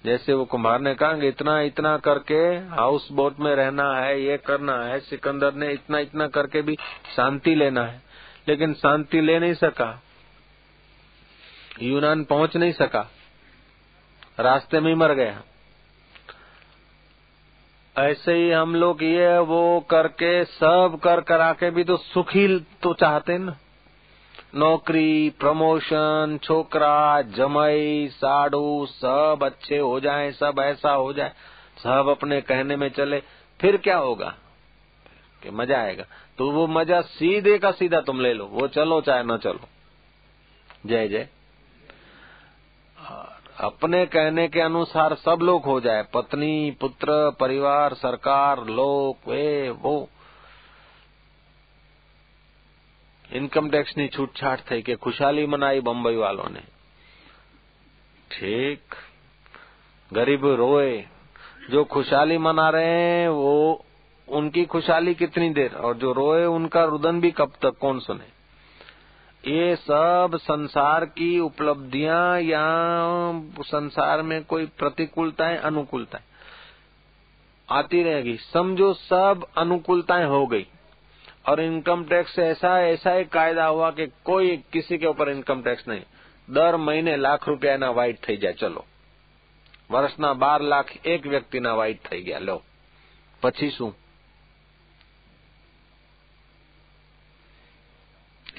जैसे 0.06 0.34
वो 0.34 0.46
कुमार 0.46 0.80
ने 0.82 0.96
कहा, 0.96 1.12
इतना 1.12 1.62
इतना 1.62 1.98
करके 1.98 2.40
हाउस 2.76 3.12
बोट 3.12 3.40
में 3.40 3.56
रहना 3.56 3.94
है, 3.96 4.22
ये 4.22 4.38
करना 4.38 4.84
है, 4.84 5.00
सिकंदर 5.00 5.54
ने 5.54 5.72
इतना 5.72 6.00
इतना 6.00 6.28
करके 6.28 6.62
भी 6.62 6.78
शांति 7.16 7.56
लेना 7.56 7.84
है। 7.84 8.07
लेकिन 8.48 8.74
शांति 8.74 9.22
ले 9.22 9.40
नहीं 9.40 9.54
सका। 9.54 10.04
यूनान 11.82 12.24
पहुँच 12.24 12.58
नहीं 12.58 12.72
सका। 12.72 13.12
रास्ते 14.40 14.80
में 14.80 14.90
ही 14.90 14.96
मर 14.96 15.14
गया। 15.14 15.42
ऐसे 17.98 18.34
ही 18.34 18.52
हम 18.52 18.76
लोग 18.76 19.04
ये 19.04 19.38
वो 19.38 19.86
करके 19.90 20.46
सब 20.46 21.00
कर 21.04 21.22
करा 21.22 21.54
के 21.54 21.72
भी 21.72 21.84
तो 21.84 21.98
सुखी 21.98 22.60
तो 22.60 22.94
चाहते 22.94 23.38
ना। 23.38 23.58
नौकरी, 24.56 25.30
प्रमोशन, 25.30 26.40
छोकरा, 26.44 27.22
जमई, 27.22 28.08
साड़ू, 28.12 28.86
सब 28.86 29.40
अच्छे 29.44 29.78
हो 29.78 30.00
जाए, 30.00 30.32
सब 30.32 30.56
ऐसा 30.60 30.92
हो 30.92 31.14
जाए, 31.14 31.32
सब 31.84 32.08
अपने 32.10 32.42
कहने 32.42 32.76
में 32.76 32.90
चले, 32.90 33.24
फिर 33.62 33.78
क्या 33.78 33.98
होगा? 33.98 34.36
कि 35.44 35.50
मज़ा 35.50 35.80
आएगा। 35.80 36.04
तो 36.39 36.51
वो 36.51 36.67
मजा 36.71 37.01
सीधे 37.09 37.59
का 37.59 37.71
सीधा 37.73 38.01
तुम 38.01 38.21
ले 38.21 38.33
लो 38.35 38.47
वो 38.53 38.67
चलो 38.71 39.01
चाहे 39.01 39.23
न 39.25 39.37
चलो 39.37 39.69
जय 40.87 41.09
जय 41.09 41.29
अपने 43.63 44.05
कहने 44.07 44.47
के 44.49 44.61
अनुसार 44.61 45.15
सब 45.17 45.43
लोग 45.43 45.65
हो 45.65 45.81
जाए 45.81 46.03
पत्नी 46.15 46.55
पुत्र 46.81 47.19
परिवार 47.41 47.95
सरकार 47.97 48.67
लोग 48.71 49.29
वे 49.29 49.71
वो 49.83 49.95
ઇન્કમ 53.31 53.69
ટેક્સની 53.71 54.05
છૂટછાટ 54.09 54.63
થઈ 54.63 54.83
કે 54.83 54.95
खुशहाली 54.97 55.45
मनाई 55.47 55.81
बम्बई 55.81 56.17
वालों 56.17 56.49
ने 56.51 56.63
ठीक 58.31 58.97
गरीब 60.11 60.45
रोए 60.55 60.91
जो 61.71 61.85
खुशहाली 61.87 62.37
मना 62.39 62.69
रहे 62.71 62.91
हैं 62.91 63.29
वो 63.31 63.55
उनकी 64.29 64.65
खुशहाली 64.65 65.15
कितनी 65.15 65.49
देर 65.51 65.75
और 65.79 65.97
जो 65.97 66.13
रोए 66.13 66.45
उनका 66.49 66.85
रुदन 66.85 67.21
भी 67.21 67.31
कब 67.31 67.53
तक 67.63 67.79
कौन 67.81 67.99
सुने 68.01 68.31
ये 69.45 69.75
सब 69.77 70.37
संसार 70.41 71.05
की 71.13 71.39
उपलब्धियां 71.41 72.41
या 72.41 72.67
संसार 73.67 74.23
में 74.23 74.43
कोई 74.45 74.67
प्रतिकूलताएं 74.79 75.57
अनुकूलताएं 75.61 76.23
आती 77.69 78.03
रहेगी 78.03 78.37
समझो 78.43 78.93
सब 78.95 79.47
अनुकूलताएं 79.57 80.25
हो 80.27 80.47
गई 80.47 80.67
और 81.49 81.61
इनकम 81.61 82.05
टैक्स 82.05 82.39
ऐसा 82.39 82.79
ऐसा 82.83 83.15
एक 83.15 83.29
कायदा 83.33 83.67
हुआ 83.67 83.91
कि 83.91 84.07
कोई 84.25 84.57
किसी 84.73 84.99
के 84.99 85.07
ऊपर 85.07 85.31
इनकम 85.31 85.63
टैक्स 85.63 85.89
नहीं 85.89 86.03
દર 86.49 86.79
મહિને 86.79 87.17
લાખ 87.17 87.45
રૂપિયાના 87.47 87.91
વાઇટ 87.93 88.21
થઈ 88.23 88.37
જાય 88.37 88.55
ચલો 88.55 88.85
વર્ષના 89.91 90.35
બાર 90.35 90.61
લાખ 90.65 90.93
એક 91.07 91.27
વ્યક્તિના 91.27 91.75
વાઇટ 91.75 92.01
થઈ 92.09 92.23
ગયા 92.23 92.41
લો 92.41 92.57
પછી 93.43 93.71
શું 93.71 93.93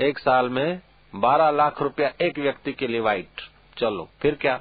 एक 0.01 0.19
साल 0.19 0.49
में 0.49 0.81
बारह 1.13 1.51
लाख 1.51 1.81
रुपया 1.83 2.13
एक 2.23 2.39
व्यक्ति 2.39 2.73
के 2.73 2.87
लिए 2.87 3.01
वाइट। 3.01 3.41
चलो, 3.77 4.09
फिर 4.23 4.35
क्या? 4.35 4.57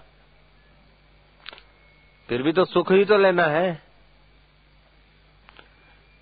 फिर 2.29 2.41
भी 2.43 2.51
तो 2.51 2.65
सुख 2.65 2.91
ही 2.91 3.05
तो 3.05 3.17
लेना 3.17 3.43
है। 3.43 3.81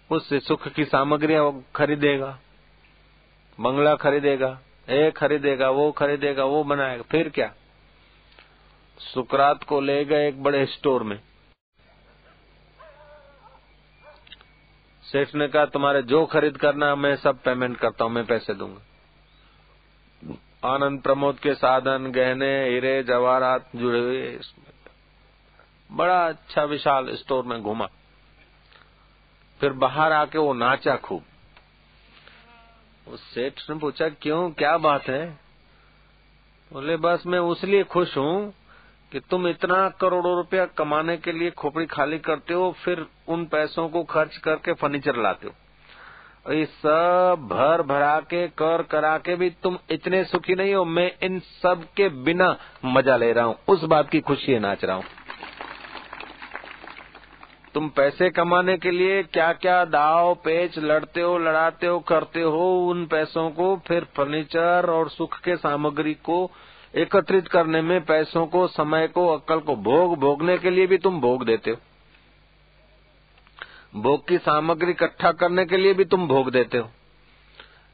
उससे 0.10 0.40
सुख 0.40 0.68
की 0.68 0.86
सामग्रियाँ 0.86 1.52
खरीदेगा, 1.76 2.38
बंगला 3.60 3.96
खरीदेगा 3.96 4.50
ये 4.90 5.12
खरीदेगा, 5.12 5.70
वो 5.70 5.92
खरीदेगा, 5.92 6.44
वो 6.44 6.64
बनाएगा, 6.64 7.04
फिर 7.04 7.30
क्या? 7.30 7.54
सुकरात 8.98 9.64
को 9.64 9.80
ले 9.82 10.04
गए 10.06 10.28
एक 10.28 10.44
बड़े 10.44 10.66
स्टोर 10.66 11.04
में। 11.04 11.20
सेठ 15.04 15.34
ने 15.36 15.48
कहा, 15.48 15.66
तुम्हारे 15.66 16.02
जो 16.02 16.26
खरीद 16.26 16.58
करना 16.58 16.96
मैं 16.96 17.16
सब 17.16 17.42
पेमेंट 17.42 17.78
करता 17.78 18.04
हूँ, 18.04 18.12
मैं 18.12 18.26
पैसे 18.26 18.54
दूँगा। 18.54 18.82
आनंद 20.66 21.02
प्रमोद 21.02 21.40
के 21.40 21.54
साधन, 21.54 22.12
गहने, 22.12 22.70
हीरे 22.70 23.04
जवाहरात 23.04 23.70
जुड़े 23.76 24.00
हुए 24.00 24.28
इसमें। 24.28 24.66
बड़ा 25.92 26.28
अच्छा 26.28 26.64
विशाल 26.64 27.16
स्टोर 27.16 27.46
में 27.46 27.64
घूमा। 27.64 27.86
फिर 29.60 29.74
बाहर 29.74 30.12
आके 30.12 30.38
वो 30.38 30.54
नाचा 30.54 30.96
खूब। 30.96 31.24
उस 33.08 33.34
सेठ 33.34 33.54
ने 33.70 33.76
पूछा, 33.76 34.10
क्यों? 34.10 34.52
क्या 34.52 34.78
बात 34.78 35.04
है? 35.04 35.40
बोले, 36.74 36.98
बस 36.98 37.24
मैं 37.26 37.40
उसलिए 37.40 37.84
खुश 37.84 38.18
हूँ 38.18 38.54
कि 39.12 39.20
तुम 39.20 39.48
इतना 39.48 39.90
करोड़ों 39.90 40.36
रुपया 40.36 40.66
कमाने 40.66 41.18
के 41.18 41.32
लिए 41.32 41.52
खोपड़ी 41.52 41.86
खाली 41.86 42.20
करते 42.20 42.54
हो, 42.54 42.72
फिर 42.72 43.08
उन 43.28 43.46
पैसों 43.46 43.90
को 43.90 44.04
खर्च 44.04 44.38
करके 44.38 44.74
फर्नीचर 44.74 45.16
लाते 45.16 45.48
हो। 45.48 45.54
ये 46.52 46.66
सब 46.66 47.48
भर 47.50 47.82
भरा 47.82 48.20
के, 48.20 48.48
कर 48.48 48.82
करा 48.82 49.18
के 49.18 49.36
भी 49.36 49.50
तुम 49.50 49.78
इतने 49.92 50.24
सुखी 50.24 50.56
नहीं 50.56 50.74
हो, 50.76 50.86
मैं 50.86 51.12
इन 51.24 51.40
सब 51.40 51.84
के 51.98 52.10
बिना 52.10 52.58
मज़ा 52.86 53.18
ले 53.18 53.32
रहा 53.34 53.46
हूँ। 53.46 53.56
उस 53.68 53.84
बात 53.84 54.10
की 54.10 54.20
खुशी 54.20 54.60
नाच 54.60 54.86
रहा 54.86 54.96
हूँ। 54.96 55.04
तुम 57.74 57.90
पैसे 57.90 58.30
कमाने 58.30 58.78
के 58.78 58.92
लिए 58.92 59.24
क्या 59.24 59.54
क्या 59.54 59.86
दाव 59.86 60.34
पेच 60.36 60.78
लड़ते 60.80 61.22
हो, 61.22 61.38
लड़ाते 61.38 61.88
हो, 61.88 62.00
करते 62.00 62.42
हो, 62.42 62.88
उन 62.88 63.06
पैसों 63.06 63.50
को, 63.50 63.76
फिर 63.88 64.04
फर्नीचर 64.04 64.90
और 64.90 65.10
सुख 65.10 65.40
के 65.40 65.56
सामग्री 65.56 66.14
को 66.14 66.52
एकत्रित 66.94 67.48
करने 67.48 67.82
में, 67.82 68.06
पैसों 68.06 68.46
को, 68.48 68.68
समय 68.68 69.08
को 69.08 69.28
अक्ल 69.28 69.60
को, 69.60 69.76
भोग, 69.76 70.20
भोगने 70.20 70.58
के 70.58 70.70
लिए 70.70 70.88
भी 70.88 70.98
तुम 70.98 71.20
भोग 71.22 71.46
देते 71.46 71.72
हो। 71.72 71.78
भोग 73.96 74.28
की 74.28 74.38
सामग्री 74.38 74.92
इकट्ठा 74.92 75.32
करने 75.32 75.66
के 75.66 75.78
लिए 75.78 75.94
भी 75.94 76.06
तुम 76.06 76.28
भोग 76.28 76.52
देते 76.52 76.78
हो। 76.78 76.90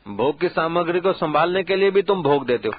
भोग 0.08 0.40
की 0.40 0.50
सामग्री 0.50 1.00
को 1.00 1.14
संभालने 1.14 1.64
के 1.64 1.76
लिए 1.76 1.92
भी 1.92 2.02
तुम 2.02 2.24
भोग 2.24 2.46
देते 2.46 2.68
हो। 2.68 2.74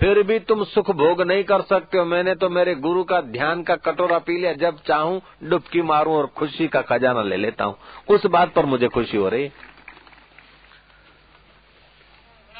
फिर 0.00 0.22
भी 0.22 0.38
तुम 0.38 0.64
सुख 0.64 0.90
भोग 0.90 1.20
नहीं 1.22 1.44
कर 1.44 1.60
सकते 1.60 1.98
हो। 1.98 2.04
मैंने 2.04 2.34
तो 2.34 2.48
मेरे 2.48 2.74
गुरु 2.74 3.04
का 3.04 3.20
ध्यान 3.20 3.62
का 3.62 3.76
कटोरा 3.76 4.18
पी 4.18 4.38
लिया। 4.38 4.52
जब 4.52 4.78
चाहूँ, 4.78 5.20
डुबकी 5.44 5.82
मारूं 5.82 6.14
और 6.14 6.26
खुशी 6.26 6.68
का 6.68 6.80
खजाना 6.82 7.22
ले 7.22 7.36
लेता 7.36 7.64
हूँ। 7.64 7.76
उस 8.08 8.26
बात 8.26 8.54
पर 8.54 8.66
मुझे 8.66 8.88
खुशी 8.88 9.16
हो 9.16 9.28
रही 9.28 9.50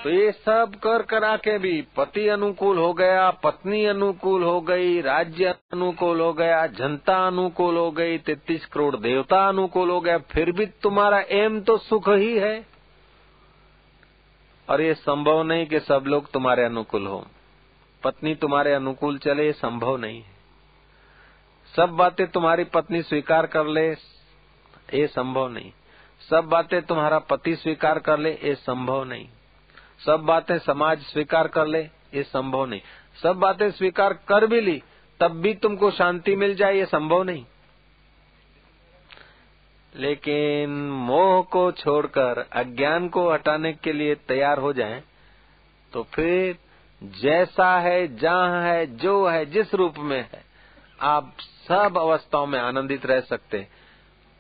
तो 0.02 0.10
ये 0.10 0.32
सब 0.32 0.72
कर 0.74 1.02
करा 1.02 1.36
के 1.36 1.58
भी 1.58 1.86
पति 1.96 2.28
अनुकूल 2.28 2.78
हो 2.78 2.92
गया, 2.92 3.30
पत्नी 3.30 3.84
अनुकूल 3.84 4.42
हो 4.42 4.60
गई, 4.60 5.00
राज्य 5.00 5.44
अनुकूल 5.72 6.20
हो 6.20 6.32
गया, 6.32 6.66
जनता 6.66 7.26
अनुकूल 7.26 7.76
हो 7.76 7.90
गई, 7.90 8.18
तैतीस 8.18 8.66
करोड़ 8.66 8.96
देवता 8.96 9.48
अनुकूल 9.48 9.90
हो 9.90 10.00
गया, 10.00 10.18
फिर 10.18 10.52
भी 10.52 10.66
तुम्हारा 10.66 11.20
एम 11.20 11.60
तो 11.60 11.78
सुख 11.78 12.08
ही 12.08 12.38
है। 12.38 12.66
और 14.68 14.80
ये 14.80 14.94
संभव 14.94 15.42
नहीं 15.42 15.66
कि 15.66 15.80
सब 15.80 16.04
लोग 16.06 16.30
तुम्हारे 16.30 16.64
अनुकूल 16.64 17.06
हो। 17.06 17.26
पत्नी 18.04 18.34
तुम्हारे 18.34 18.72
अनुकूल 18.72 19.18
चले, 19.18 19.46
ये 19.46 19.52
संभव 19.52 19.96
नहीं 19.96 20.22
है। 20.22 20.32
सब 21.76 21.88
बातें 21.88 22.26
तुम्हारी 22.26 22.64
पत्नी 22.64 23.02
स्वीकार 23.02 23.46
कर 23.46 23.66
ले, 23.66 23.90
ये 24.94 25.06
संभव 25.06 25.48
नहीं। 25.48 25.72
सब 26.30 26.44
बातें 26.44 26.82
तुम्हारा 26.82 27.18
पति 27.18 27.56
स्वीकार 27.56 27.98
कर 27.98 28.18
ले, 28.18 28.30
ये 28.30 28.54
संभव 28.54 29.04
नहीं। 29.04 29.28
सब 30.06 30.20
बातें 30.20 30.58
समाज 30.58 31.02
स्वीकार 31.02 31.48
कर 31.48 31.66
ले 31.66 31.80
ये 32.14 32.22
संभव 32.22 32.64
नहीं। 32.66 32.80
सब 33.22 33.36
बातें 33.36 33.70
स्वीकार 33.70 34.12
कर 34.28 34.46
भी 34.46 34.60
ली 34.60 34.82
तब 35.20 35.40
भी 35.40 35.54
तुमको 35.54 35.90
शांति 35.90 36.34
मिल 36.36 36.54
जाए 36.54 36.76
ये 36.76 36.84
संभव 36.86 37.22
नहीं। 37.22 37.44
लेकिन 39.92 40.70
मोह 41.00 41.40
को 41.42 41.70
छोड़कर 41.72 42.38
अज्ञान 42.52 43.08
को 43.08 43.30
हटाने 43.30 43.72
के 43.72 43.92
लिए 43.92 44.14
तैयार 44.28 44.58
हो 44.58 44.72
जाएँ, 44.72 45.03
तो 45.92 46.03
फिर 46.12 46.57
जैसा 47.03 47.78
है 47.78 48.16
जहाँ 48.16 48.62
है 48.62 48.86
जो 48.96 49.26
है 49.26 49.44
जिस 49.46 49.74
रूप 49.74 49.94
में 49.98 50.20
है 50.22 50.42
आप 51.00 51.32
सब 51.40 51.98
अवस्थाओं 51.98 52.46
में 52.46 52.59
आनंदित 52.59 53.07
रह 53.07 53.20
सकते 53.20 53.66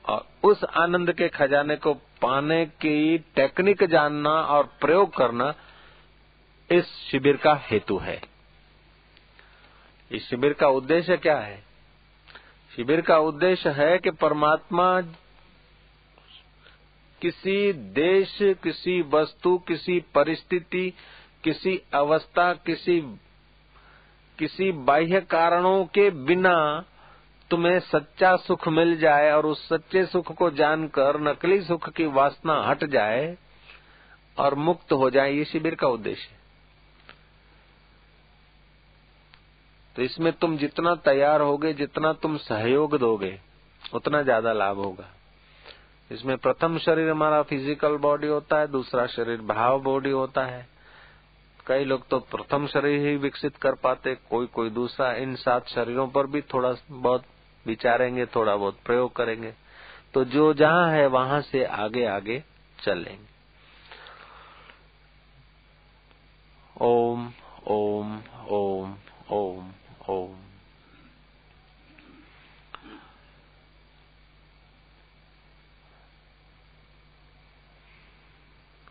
और 0.04 0.26
उस 0.44 0.64
आनंद 0.64 1.12
के 1.12 1.28
खजाने 1.28 1.76
को 1.76 1.94
पाने 2.22 2.66
की 2.66 3.18
टेक्निक 3.18 3.84
जानना 3.84 4.30
और 4.30 4.64
प्रयोग 4.80 5.16
करना 5.16 5.54
इस 6.70 6.84
शिविर 6.86 7.36
का 7.36 7.54
हेतु 7.70 7.98
है। 7.98 8.22
इस 10.10 10.28
शिविर 10.28 10.52
का 10.52 10.68
उद्देश्य 10.68 11.16
क्या 11.16 11.38
है? 11.38 11.64
शिविर 12.76 13.00
का 13.00 13.18
उद्देश्य 13.18 13.70
है 13.70 13.98
कि 13.98 14.10
परमात्मा 14.10 15.00
किसी 17.20 17.72
देश, 17.72 18.38
किसी 18.42 19.02
वस्तु, 19.02 19.58
किसी 19.58 20.04
परिस्थिति, 20.14 20.92
किसी 21.44 21.82
अवस्था, 21.94 22.52
किसी 22.52 23.00
किसी 24.38 24.72
बाह्य 24.72 25.20
कारणों 25.20 25.84
के 25.84 26.10
बिना 26.10 26.84
तुम्हें 27.52 27.78
सच्चा 27.80 28.34
सुख 28.38 28.66
मिल 28.68 28.96
जाए 28.98 29.30
और 29.32 29.46
उस 29.46 29.66
सच्चे 29.68 30.04
सुख 30.06 30.32
को 30.32 30.50
जानकर 30.50 31.20
नकली 31.20 31.60
सुख 31.62 31.88
की 31.88 32.06
वासना 32.10 32.54
हट 32.62 32.84
जाए 32.84 33.36
और 34.38 34.54
मुक्त 34.54 34.92
हो 34.92 35.08
जाए, 35.10 35.32
ये 35.32 35.44
शिविर 35.44 35.74
का 35.74 35.88
उद्देश्य 35.88 36.28
है। 36.30 36.40
तो 39.96 40.02
इसमें 40.02 40.32
तुम 40.32 40.56
जितना 40.56 40.94
तैयार 41.04 41.40
होगे, 41.40 41.72
जितना 41.72 42.12
तुम 42.12 42.36
सहयोग 42.38 42.96
दोगे, 42.98 43.38
उतना 43.82 44.22
ज़्यादा 44.22 44.52
लाभ 44.52 44.76
होगा। 44.76 45.08
इसमें 46.10 46.36
प्रथम 46.38 46.78
शरीर 46.78 47.10
हमारा 47.10 47.42
फ़िज़िकल 47.42 47.96
बॉडी 47.98 48.26
होता 48.26 48.58
है, 48.60 48.66
दूसरा 48.68 49.06
शरीर 49.08 49.40
भाव 49.46 49.80
बॉडी 49.80 50.10
होता 50.10 50.44
है। 50.44 50.66
कई 51.66 51.84
लोग 51.84 52.08
तो 52.08 52.18
प्रथम 52.30 52.66
शरीर 52.66 53.06
ही 53.06 53.16
विकसित 53.18 53.56
कर 53.56 53.74
पाते, 53.74 54.14
कोई 54.30 54.46
कोई 54.46 54.70
दूसरा, 54.70 55.12
इन 55.12 55.34
सात 55.36 55.68
शरीरों 55.68 56.08
पर 56.08 56.26
भी 56.26 56.40
थोड़ा 56.54 56.74
बहुत 56.90 57.24
विचारेंगे, 57.66 58.26
थोड़ा 58.26 58.56
बहुत 58.56 58.78
प्रयोग 58.84 59.14
करेंगे 59.16 59.54
तो 60.14 60.24
जो 60.26 60.52
जहाँ 60.54 60.90
है 60.90 61.06
वहाँ 61.08 61.40
से 61.42 61.64
आगे 61.64 62.04
आगे 62.06 62.42
चलेंगे। 62.78 63.30
ओम 66.76 67.30
ओम 67.66 68.20
ओम 68.50 68.96
ओम 69.30 69.72
ओम। 70.08 70.40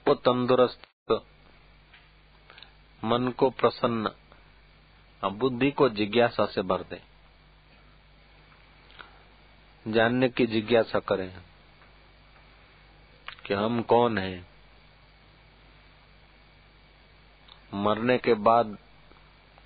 वो 0.05 0.13
तंदुरुस्त, 0.15 0.82
मन 3.03 3.28
को 3.38 3.49
प्रसन्न 3.51 4.11
बुद्धि 5.24 5.72
को 5.72 5.89
जिज्ञासा 5.91 6.45
से 6.45 6.61
भर 6.63 6.82
दे। 6.84 7.01
जानने 9.88 10.29
की 10.29 10.45
जिज्ञासा 10.45 10.99
करें 10.99 11.34
कि 13.45 13.53
हम 13.53 13.82
कौन 13.82 14.17
हैं। 14.17 14.47
मरने 17.73 18.17
के 18.17 18.34
बाद 18.34 18.77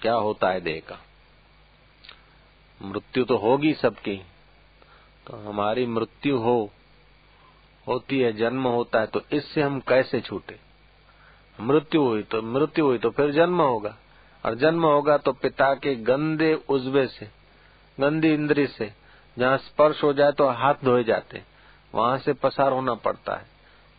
क्या 0.01 0.13
होता 0.13 0.49
है 0.49 0.61
देह 0.61 0.81
का? 0.89 0.99
मृत्यु 2.81 3.23
तो 3.25 3.37
होगी 3.37 3.73
सबकी। 3.73 4.15
तो 5.27 5.37
हमारी 5.37 5.85
मृत्यु 5.85 6.37
हो, 6.37 6.71
होती 7.87 8.19
है, 8.19 8.33
जन्म 8.33 8.67
होता 8.67 8.99
है 8.99 9.07
तो 9.07 9.21
इससे 9.31 9.61
हम 9.61 9.79
कैसे 9.79 10.21
छूटे? 10.21 10.59
मृत्यु 11.59 12.01
हुई 12.01 12.23
तो 12.23 12.41
मृत्यु 12.41 12.85
हुई 12.85 12.97
तो 12.97 13.09
फिर 13.09 13.31
जन्म 13.31 13.61
होगा। 13.61 13.97
और 14.45 14.55
जन्म 14.55 14.85
होगा 14.85 15.17
तो 15.17 15.31
पिता 15.31 15.73
के 15.73 15.95
गंदे 15.95 16.53
उजबे 16.69 17.07
से, 17.07 17.29
गंदी 17.99 18.33
इंद्री 18.33 18.67
से 18.67 19.04
जहाँ 19.37 19.57
स्पर्श 19.57 20.03
हो 20.03 20.13
जाए 20.13 20.31
तो 20.31 20.47
हाथ 20.49 20.83
धोए 20.83 21.03
जाते 21.03 21.41
वहाँ 21.93 22.17
से 22.17 22.33
पसार 22.33 22.71
होना 22.71 22.93
पड़ता 22.93 23.35
है। 23.35 23.45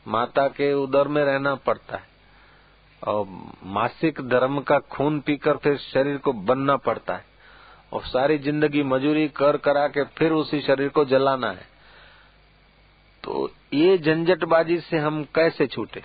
माता 0.07 0.47
के 0.49 0.73
उदर 0.73 1.09
में 1.09 1.23
रहना 1.25 1.55
पड़ता 1.55 1.97
है। 1.97 2.15
और 3.03 3.27
मासिक 3.65 4.21
धर्म 4.21 4.61
का 4.61 4.79
खून 4.79 5.21
पीकर 5.21 5.57
फिर 5.57 5.77
शरीर 5.77 6.17
को 6.17 6.33
बनना 6.33 6.77
पड़ता 6.77 7.15
है। 7.15 7.25
और 7.93 8.03
सारी 8.03 8.39
ज़िंदगी 8.39 8.83
मजूरी 8.83 9.29
कर 9.29 9.57
करा 9.57 9.87
के 9.89 10.05
फिर 10.05 10.33
उसी 10.33 10.61
शरीर 10.61 10.89
को 10.89 11.05
जलाना 11.05 11.51
है। 11.51 11.67
तो 13.25 13.51
ये 13.75 13.99
झंझटबाजी 13.99 14.79
से 14.81 14.99
हम 14.99 15.23
कैसे 15.35 15.67
छूटे? 15.67 16.03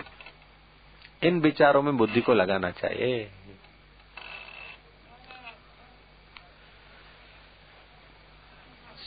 इन 1.22 1.40
विचारों 1.40 1.82
में 1.82 1.96
बुद्धि 1.96 2.20
को 2.20 2.34
लगाना 2.34 2.70
चाहिए। 2.70 3.30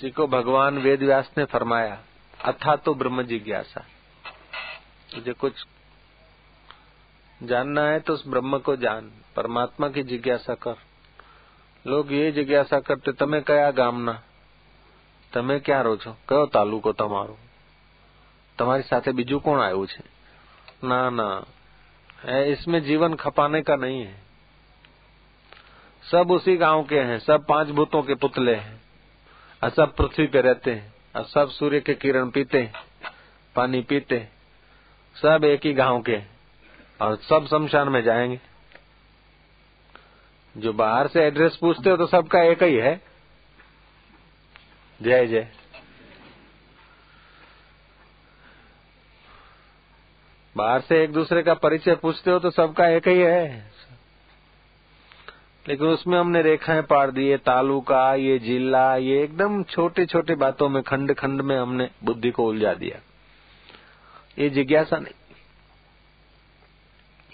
इसी 0.05 0.11
को 0.11 0.27
भगवान 0.29 0.79
वेद 0.79 1.03
व्यास 1.03 1.31
ने 1.39 1.45
फरमाया 1.47 1.99
अथा 2.45 2.77
तो 2.79 2.95
ब्रह्म 2.95 3.23
जिज्ञासा 3.23 3.85
तुझे 5.11 5.33
कुछ 5.33 5.65
जानना 7.41 7.89
है 7.89 8.01
तो 8.01 8.15
उस 8.15 8.27
ब्रह्म 8.27 8.59
को 8.61 8.77
जान 8.79 9.11
परमात्मा 9.37 9.89
की 9.89 10.03
जिज्ञासा 10.05 10.55
कर 10.61 10.77
लोग 11.85 12.13
ये 12.13 12.31
जिज्ञासा 12.33 12.81
करते 12.81 13.13
તમે 13.15 13.41
કયા 13.43 13.71
ગામના 13.73 14.15
તમે 15.33 15.61
ક્યાં 15.61 15.83
રહો 15.83 15.97
છો 15.97 16.17
કયો 16.29 16.47
તાલુકો 16.49 16.93
તમારો 16.95 17.37
તમારી 18.59 18.83
સાથે 18.83 19.13
બીજું 19.13 19.41
કોણ 19.41 19.61
આવ્યું 19.61 19.87
છે 19.87 20.03
ના 20.85 21.11
ના 21.13 21.31
इसमें 22.51 22.81
जीवन 22.81 23.15
खपाने 23.15 23.63
का 23.63 23.77
नहीं 23.77 24.01
है 24.01 24.17
सब 26.05 26.31
उसी 26.31 26.57
गांव 26.57 26.83
के 26.85 26.99
हैं 27.03 27.19
सब 27.21 27.45
पांच 27.47 27.69
भूतों 27.71 28.03
के 28.03 28.15
पुतले 28.17 28.55
हैं 28.55 28.81
सब 29.70 29.96
पृथ्वी 29.96 30.28
पे 30.28 30.42
रहते 30.42 30.72
हैं 30.72 30.94
और 31.16 31.26
सब 31.26 31.50
सूर्य 31.50 31.80
के 31.80 31.94
किरण 31.94 32.30
पीते 32.30 32.72
पानी 33.56 33.82
पीते 33.82 34.28
सब 35.16 35.44
एक 35.46 35.66
ही 35.66 35.74
गाँव 35.74 36.02
के 36.02 36.18
और 37.02 37.16
सब 37.16 37.48
शमशान 37.48 37.90
में 37.90 38.02
जाएँगे। 38.04 38.40
जो 40.58 40.74
बाहर 40.74 41.08
से 41.08 41.24
एड्रेस 41.24 41.56
पूछते 41.56 41.90
हो 41.90 41.98
तो 41.98 42.06
सबका 42.06 42.42
एक 42.44 42.64
ही 42.64 42.76
है। 42.76 43.02
जय 45.02 45.28
जय। 45.28 45.48
बाहर 50.56 50.82
से 50.82 51.04
एक 51.04 51.12
दूसरे 51.12 51.44
का 51.44 51.54
परिचय 51.54 51.96
पूछते 51.96 52.32
हो 52.32 52.40
तो 52.40 52.50
सबका 52.52 52.88
एक 52.88 53.08
ही 53.08 53.20
है। 53.20 53.75
लेकिन 55.68 55.88
उसमें 55.88 56.20
हमने 56.20 56.42
रेखाएँ 56.42 56.82
पार 56.82 57.12
दी 57.12 57.28
ये 57.28 57.38
तालुका 57.38 58.16
ये 58.16 58.40
जिला 58.40 58.96
ये 58.96 59.24
एकदम 59.24 59.64
छोटे 59.64 60.06
छोटे 60.06 60.36
बातों 60.36 60.70
में 60.70 60.84
खंड 60.84 61.14
खंड 61.14 61.42
में 61.42 61.58
हमने 61.58 61.90
बुद्धि 62.04 62.32
को 62.32 62.48
उलझा 62.48 62.74
दिया। 62.74 63.02
ये 64.40 64.50
जिज्ञासा 64.50 64.98
नहीं। 64.98 65.14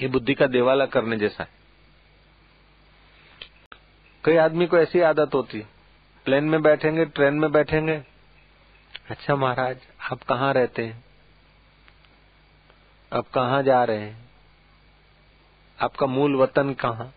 ये 0.02 0.08
बुद्धि 0.08 0.34
का 0.34 0.48
देवाला 0.48 0.86
करने 0.86 1.18
जैसा 1.18 1.44
है। 1.44 1.50
कई 4.24 4.36
आदमी 4.36 4.68
को 4.68 4.78
ऐसी 4.78 5.00
आदत 5.00 5.34
होती 5.34 5.60
है। 5.60 5.70
प्लेन 6.26 6.44
में 6.44 6.62
बैठेंगे, 6.62 7.06
ट्रेन 7.06 7.34
में 7.34 7.52
बैठेंगे। 7.52 8.04
अच्छा 9.10 9.36
महाराज, 9.36 9.78
आप 10.12 10.24
कहाँ 10.24 10.54
रहते 10.54 10.86
हैं? 10.86 11.04
आप 13.14 13.28
कहाँ 13.34 13.64
जा 13.64 13.84
रहे 13.84 13.98
हैं? 13.98 14.30
आपका 15.82 16.06
मूल 16.06 16.36
वतन 16.36 16.74
कहाँ? 16.74 17.14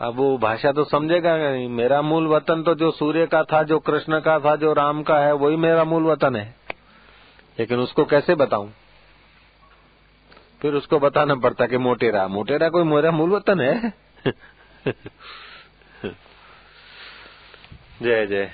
अब 0.00 0.14
वो 0.14 0.38
भाषा 0.38 0.72
तो 0.72 0.84
समझेगा 0.84 1.36
नहीं। 1.36 1.68
मेरा 1.68 2.02
मूल 2.02 2.26
वतन 2.26 2.62
तो 2.62 2.74
जो 2.74 2.90
सूर्य 2.90 3.26
का 3.26 3.42
था, 3.42 3.62
जो 3.62 3.78
कृष्ण 3.78 4.20
का 4.20 4.38
था, 4.38 4.56
जो 4.56 4.72
राम 4.72 5.02
का 5.02 5.18
है, 5.18 5.32
वही 5.32 5.56
मेरा 5.56 5.84
मूल 5.84 6.02
वतन 6.02 6.36
है। 6.36 6.54
लेकिन 7.58 7.78
उसको 7.78 8.04
कैसे 8.04 8.34
बताऊँ? 8.34 8.72
फिर 10.62 10.74
उसको 10.74 10.98
बताना 10.98 11.34
पड़ता 11.34 11.66
कि 11.66 11.78
मोटेरा 11.78 12.28
मोटेरा 12.28 12.68
कोई 12.68 12.84
मेरा 12.84 13.10
मूल 13.10 13.30
वतन 13.30 13.60
है? 13.60 13.92
जय 18.02 18.26
जय। 18.26 18.50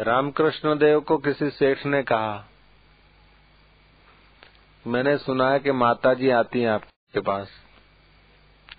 रामकृष्ण 0.00 0.78
देव 0.78 1.00
को 1.00 1.18
किसी 1.18 1.50
सेठ 1.50 1.86
ने 1.86 2.02
कहा 2.02 2.44
मैंने 4.88 5.16
सुना 5.18 5.50
है 5.50 5.60
कि 5.60 5.72
माता 5.72 6.14
जी 6.14 6.30
आती 6.30 6.60
हैं 6.60 6.68
आपके 6.68 7.20
पास। 7.20 7.50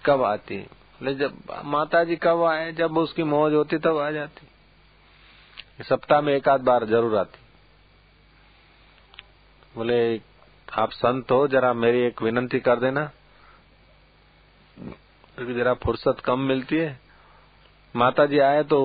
कब 0.05 0.23
आती 0.23 0.57
बोले 0.57 1.13
जब 1.13 1.37
माता 1.65 2.03
जी 2.03 2.15
कब 2.15 2.43
आए, 2.43 2.71
जब 2.71 2.97
उसकी 2.97 3.23
मौज 3.23 3.53
होती, 3.53 3.77
तब 3.77 3.97
आ 3.97 4.09
जाती। 4.11 5.83
सप्ताह 5.83 6.21
में 6.21 6.33
एक 6.33 6.49
आध 6.49 6.61
बार 6.61 6.85
ज़रूर 6.85 7.17
आती। 7.17 7.39
बोले, 9.75 10.21
आप 10.73 10.91
संत 10.91 11.31
हो, 11.31 11.47
जरा 11.47 11.73
मेरी 11.73 12.01
एक 12.01 12.21
विनंती 12.21 12.59
कर 12.59 12.79
देना। 12.79 13.11
क्योंकि 15.35 15.53
जरा 15.53 15.73
फुर्सत 15.73 16.19
कम 16.19 16.39
मिलती 16.39 16.75
है। 16.75 16.99
माता 17.95 18.25
जी 18.25 18.39
आए 18.39 18.63
तो 18.63 18.79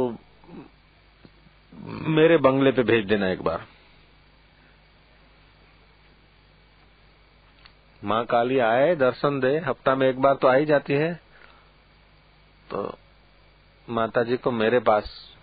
मेरे 2.08 2.36
बंगले 2.36 2.72
पे 2.72 2.82
भेज 2.82 3.06
देना 3.06 3.28
एक 3.28 3.42
बार। 3.42 3.66
माँ 8.04 8.24
काली 8.24 8.58
आए, 8.58 8.94
दर्शन 8.94 9.40
दे। 9.40 9.58
हफ़्ता 9.58 9.94
में 9.94 10.08
एक 10.08 10.20
बार 10.20 10.34
तो 10.34 10.48
आ 10.48 10.54
ही 10.54 10.64
जाती 10.64 10.92
है। 10.92 11.14
तो 12.70 12.98
माता 13.90 14.22
जी 14.22 14.36
को 14.36 14.50
मेरे 14.50 14.78
पास 14.78 15.36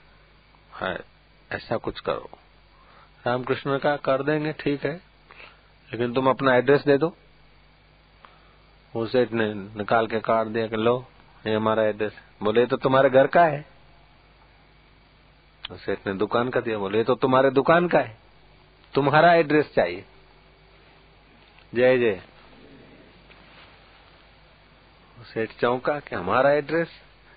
है, 0.81 0.99
ऐसा 1.51 1.77
कुछ 1.77 1.99
करो। 1.99 2.29
रामकृष्ण 3.27 3.77
का 3.77 3.95
कर 3.95 4.23
देंगे, 4.23 4.53
ठीक 4.53 4.85
है। 4.85 4.93
लेकिन 5.91 6.13
तुम 6.13 6.29
अपना 6.29 6.55
एड्रेस 6.55 6.81
दे 6.81 6.97
दो। 6.97 7.15
सेठ 8.97 9.31
ने 9.31 9.53
निकाल 9.53 10.07
के 10.07 10.19
काट 10.19 10.47
दिया 10.47 10.67
कि, 10.67 10.75
लो, 10.75 11.05
ये 11.47 11.55
हमारा 11.55 11.83
एड्रेस 11.83 12.13
बोले 12.43 12.65
तो 12.65 12.77
तुम्हारे 12.77 13.09
घर 13.09 13.27
का 13.27 13.43
है। 13.43 13.65
तो 15.69 15.77
सेठ 15.77 15.99
ने 16.07 16.13
दुकान 16.13 16.49
का 16.49 16.59
दिया, 16.59 16.77
बोले 16.77 17.03
तो 17.03 17.15
तुम्हारे 17.15 17.51
दुकान 17.51 17.87
का 17.87 17.99
है। 17.99 18.17
तुम्हारा 18.93 19.33
एड्रेस 19.33 19.73
चाहिए। 19.75 20.05
जय 21.75 21.97
जय। 21.97 22.21
सेठ 25.26 25.50
चौंका 25.60 25.98
कि 26.00 26.14
हमारा 26.14 26.50
एड्रेस 26.52 26.88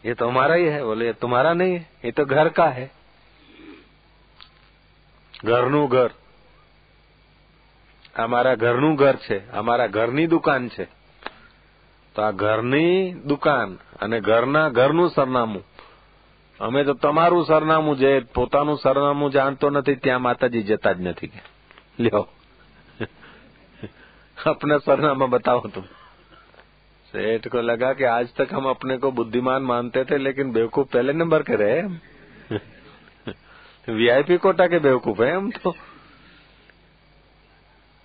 ये 0.03 0.13
तो 0.13 0.27
हमारा 0.27 0.55
ही 0.55 0.65
है 0.67 0.83
बोले 0.83 1.11
तुम्हारा 1.15 1.53
नहीं 1.53 1.73
है 1.73 1.87
ये 2.05 2.11
तो 2.13 2.25
घर 2.27 2.49
का 2.51 2.69
है 2.69 2.89
ઘરનું 5.43 5.87
ઘર 5.87 6.11
અમારા 8.15 8.55
ઘરનું 8.55 8.95
ઘર 8.95 9.17
છે 9.17 9.37
અમારા 9.51 9.87
ઘરની 9.89 10.27
દુકાન 10.27 10.63
છે 10.69 10.85
તો 12.15 12.19
આ 12.21 12.31
ઘરની 12.33 13.15
દુકાન 13.25 13.77
અને 13.99 14.17
ઘરના 14.21 14.69
ઘરનું 14.69 15.09
સરનામું 15.09 15.63
અમે 16.59 16.81
તો 16.83 16.93
તમારું 16.95 17.45
સરનામું 17.45 17.95
જે 17.97 18.11
પોતાનું 18.33 18.77
સરનામું 18.77 19.31
જાણતો 19.31 19.69
નથી 19.69 20.01
ત્યાં 20.03 20.21
માતાજી 20.21 20.63
જતા 20.63 20.93
જ 20.93 20.99
નથી 21.01 21.31
કે 21.33 21.41
લ્યો 21.99 22.25
अपना 24.37 24.77
सरनामा 24.79 25.25
बताओ 25.27 25.59
तुम 25.69 25.83
सेठ 27.14 27.48
को 27.48 27.60
लगा 27.60 27.92
कि 27.92 28.04
आज 28.04 28.34
तक 28.34 28.48
हम 28.52 28.64
अपने 28.64 28.96
को 28.96 29.12
बुद्धिमान 29.12 29.62
मानते 29.62 30.04
थे, 30.04 30.18
लेकिन 30.18 30.52
बेवकूफ़ 30.52 30.88
पहले 30.88 31.12
नंबर 31.12 31.42
के 31.42 31.56
रहे 31.56 31.82
वीआईपी 33.92 34.36
कोटा 34.36 34.66
के 34.66 34.78
बेवकूफ़ 34.78 35.22
है 35.22 35.36
हम 35.36 35.50
तो। 35.50 35.74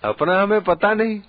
अपना 0.04 0.42
हमें 0.42 0.60
पता 0.60 0.94
नहीं। 0.94 1.20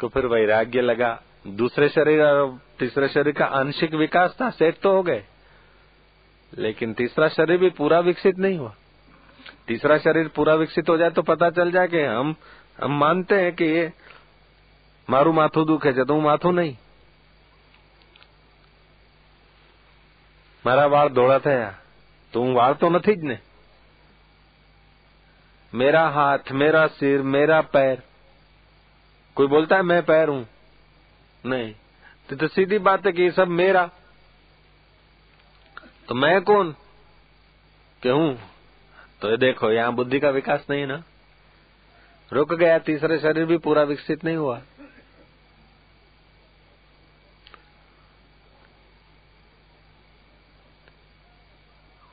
तो 0.00 0.08
फिर 0.08 0.26
वैराग्य 0.26 0.80
लगा। 0.80 1.22
दूसरे 1.46 1.88
शरीर 1.88 2.22
और 2.22 2.60
तीसरे 2.78 3.08
शरीर 3.08 3.32
का 3.32 3.44
आंशिक 3.44 3.94
विकास 3.94 4.36
था 4.40 4.50
सेट 4.50 4.78
तो 4.78 4.92
हो 4.92 5.02
गए। 5.02 5.24
लेकिन 6.58 6.92
तीसरा 6.92 7.28
शरीर 7.28 7.58
भी 7.58 7.70
पूरा 7.70 8.00
विकसित 8.00 8.38
नहीं 8.38 8.58
हुआ। 8.58 8.74
तीसरा 9.68 9.98
शरीर 9.98 10.28
पूरा 10.28 10.54
विकसित 10.54 10.88
हो 10.88 10.96
जाए 10.96 11.10
तो 11.10 11.22
पता 11.22 11.50
चल 11.50 11.70
जाए 11.72 11.88
कि 11.88 12.00
हम 12.00 12.34
हम 12.82 12.98
मानते 12.98 13.34
हैं 13.34 13.54
कि 13.54 13.64
ये 13.64 13.92
मारू 15.07 15.31
माथू 15.33 15.65
दुखे 15.65 15.93
છે 15.93 16.03
તો 16.03 16.13
હું 16.13 16.23
માથું 16.23 16.55
નહીં 16.55 16.77
મારા 20.65 20.87
વાળ 20.87 21.09
ધોળા 21.11 21.39
થયા 21.39 21.69
તો 22.33 22.41
હું 22.41 22.55
વાળ 22.55 22.75
તો 22.75 22.89
નથી 22.89 23.15
જ 23.15 23.23
ને 23.23 23.37
मेरा 25.73 26.03
हाथ 26.09 26.51
मेरा 26.53 26.85
सिर 26.89 27.21
मेरा 27.23 27.61
पैर 27.69 27.97
कोई 29.37 29.47
बोलता 29.47 29.75
है 29.75 29.83
मैं 29.83 30.01
पैर 30.03 30.29
हूं 30.29 30.43
नहीं 31.43 31.73
तो, 32.29 32.35
तो 32.35 32.47
सीधी 32.49 32.77
बात 32.79 33.05
है 33.05 33.11
कि 33.11 33.21
ये 33.21 33.31
सब 33.31 33.47
मेरा 33.49 33.83
तो 36.07 36.15
मैं 36.15 36.41
कौन 36.43 36.71
के 38.03 38.09
हूं 38.11 38.33
तो 39.21 39.29
ये 39.29 39.37
देखो 39.39 39.71
यहाँ 39.71 39.93
बुद्धि 39.95 40.19
का 40.19 40.29
विकास 40.31 40.65
नहीं 40.69 40.85
ना 40.87 41.01
रुक 42.31 42.53
गया 42.55 42.79
तीसरे 42.85 43.19
शरीर 43.19 43.45
भी 43.45 43.57
पूरा 43.59 43.83
विकसित 43.85 44.23
नहीं 44.23 44.37
हुआ 44.37 44.59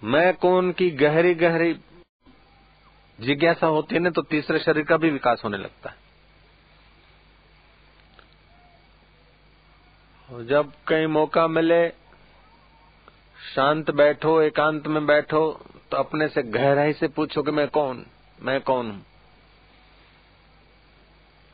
मैं 0.01 0.33
कौन 0.33 0.71
की 0.71 0.89
गहरी 0.91 1.33
गहरी 1.35 1.73
जिज्ञासा 3.19 3.67
होती 3.67 3.95
है 3.95 4.01
ना 4.01 4.09
तो 4.09 4.21
तीसरे 4.21 4.59
शरीर 4.59 4.83
का 4.83 4.97
भी 4.97 5.09
विकास 5.09 5.41
होने 5.43 5.57
लगता 5.57 5.89
है। 5.89 5.95
जब 10.45 10.71
कहीं 10.87 11.07
मौका 11.07 11.47
मिले, 11.47 11.89
शांत 13.55 13.91
बैठो, 13.91 14.41
एकांत 14.41 14.87
में 14.87 15.05
बैठो 15.05 15.51
तो 15.91 15.97
अपने 15.97 16.27
से 16.27 16.43
गहराई 16.43 16.93
से 16.93 17.07
पूछो 17.07 17.43
कि 17.43 17.51
मैं 17.51 17.67
कौन? 17.67 18.05
मैं 18.39 18.61
कौन 18.61 18.91
हूँ? 18.91 19.05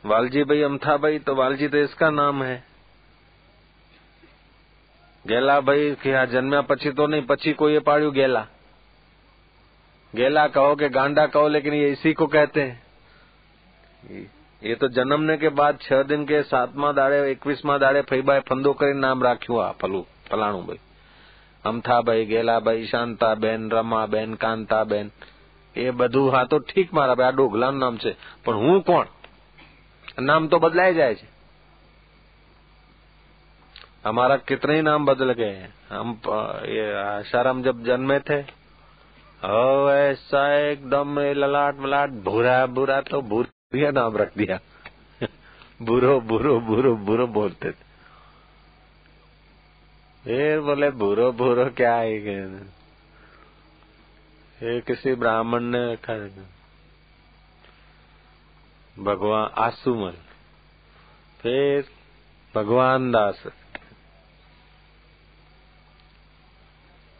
वालजी 0.04 0.44
भाई, 0.44 0.62
अमथा 0.62 0.96
भाई 0.96 1.18
तो 1.18 1.34
वालजी 1.34 1.68
तो 1.68 1.76
इसका 1.76 2.10
नाम 2.10 2.42
है। 2.44 2.64
गेला 5.27 5.59
भाई 5.61 5.95
कि 5.97 6.13
આ 6.13 6.25
જન્મ્યા 6.27 6.61
પછી 6.63 6.91
तो 6.93 7.07
नहीं 7.07 7.27
પછી 7.27 7.53
કોઈએ 7.55 7.81
પાડ્યું 7.81 8.13
गेला 8.13 8.43
गेला 10.13 10.47
कहो 10.49 10.75
કે 10.75 10.89
गांडा 10.89 11.25
कहो 11.27 11.47
लेकिन 11.49 11.73
ये 11.73 11.89
इसी 11.89 12.13
को 12.13 12.27
कहते 12.27 12.61
हैं 12.61 14.23
ये 14.61 14.75
तो 14.75 14.87
जन्मने 14.89 15.37
के 15.37 15.49
बाद 15.51 15.79
छह 15.81 16.03
दिन 16.03 16.25
के 16.25 16.41
सातमा 16.45 16.91
दाड़े 16.93 17.19
एकवीसमा 17.31 17.77
दाड़े 17.77 18.01
फईबाए 18.11 18.43
फंदो 18.49 18.73
કરીને 18.73 18.99
નામ 18.99 19.23
રાખ્યું 19.23 19.63
આ 19.63 19.71
ફલું 19.79 20.05
ફલાણું 20.27 20.67
ભાઈ 20.67 20.81
અમથાભાઈ 21.63 22.25
ગેલાભાઈ 22.25 22.85
શાંતાબેન 22.87 23.67
રમાબેન 23.71 24.37
કાંતાબેન 24.37 25.11
એ 25.75 25.91
બધું 25.93 26.31
હા 26.31 26.45
તો 26.45 26.63
ઠીક 26.69 26.89
મારા 26.93 27.15
ભાઈ 27.15 27.31
આ 27.31 27.37
ડોગલાનું 27.37 27.79
નામ 27.79 27.95
છે 27.97 28.11
પણ 28.45 28.63
હું 28.63 28.81
કોણ 28.83 29.07
नाम 30.21 30.47
तो 30.47 30.59
बदलाए 30.59 30.93
जाए 30.93 31.13
छे 31.15 31.27
हमारा 34.08 34.36
कितने 34.36 34.74
ही 34.74 34.82
नाम 34.82 35.06
बदल 35.06 35.32
गए 35.32 35.68
हम 35.90 36.20
ये 36.64 36.94
आशाराम 36.94 37.62
जब 37.62 37.84
जन्मे 37.84 38.20
थे, 38.20 38.44
ओ, 39.44 39.90
ऐसा 39.90 40.54
एकदम 40.54 41.18
ललाट 41.18 41.78
मलाट, 41.78 42.10
भूरा 42.10 42.66
भूरा 42.66 43.00
तो 43.00 43.20
भूरिया 43.20 43.90
नाम 43.90 44.16
रख 44.16 44.36
दिया। 44.36 44.60
बुरो 45.82 46.20
बुरो 46.20 46.60
बुरो 46.60 46.96
बुरो 46.96 47.26
बोलते 47.26 47.70
थे। 47.70 47.88
फिर 50.24 50.60
बोले 50.60 50.90
बुरो 50.90 51.32
बुरो 51.32 51.70
क्या 51.70 51.94
है 51.94 52.16
ये? 52.16 54.80
किसी 54.80 55.14
ब्राह्मण 55.14 55.60
ने 55.60 55.92
रखा 55.92 56.28
भगवान 59.02 59.50
आसुमल 59.58 60.14
फिर 61.40 61.88
भगवान 62.54 63.12
दास। 63.12 63.42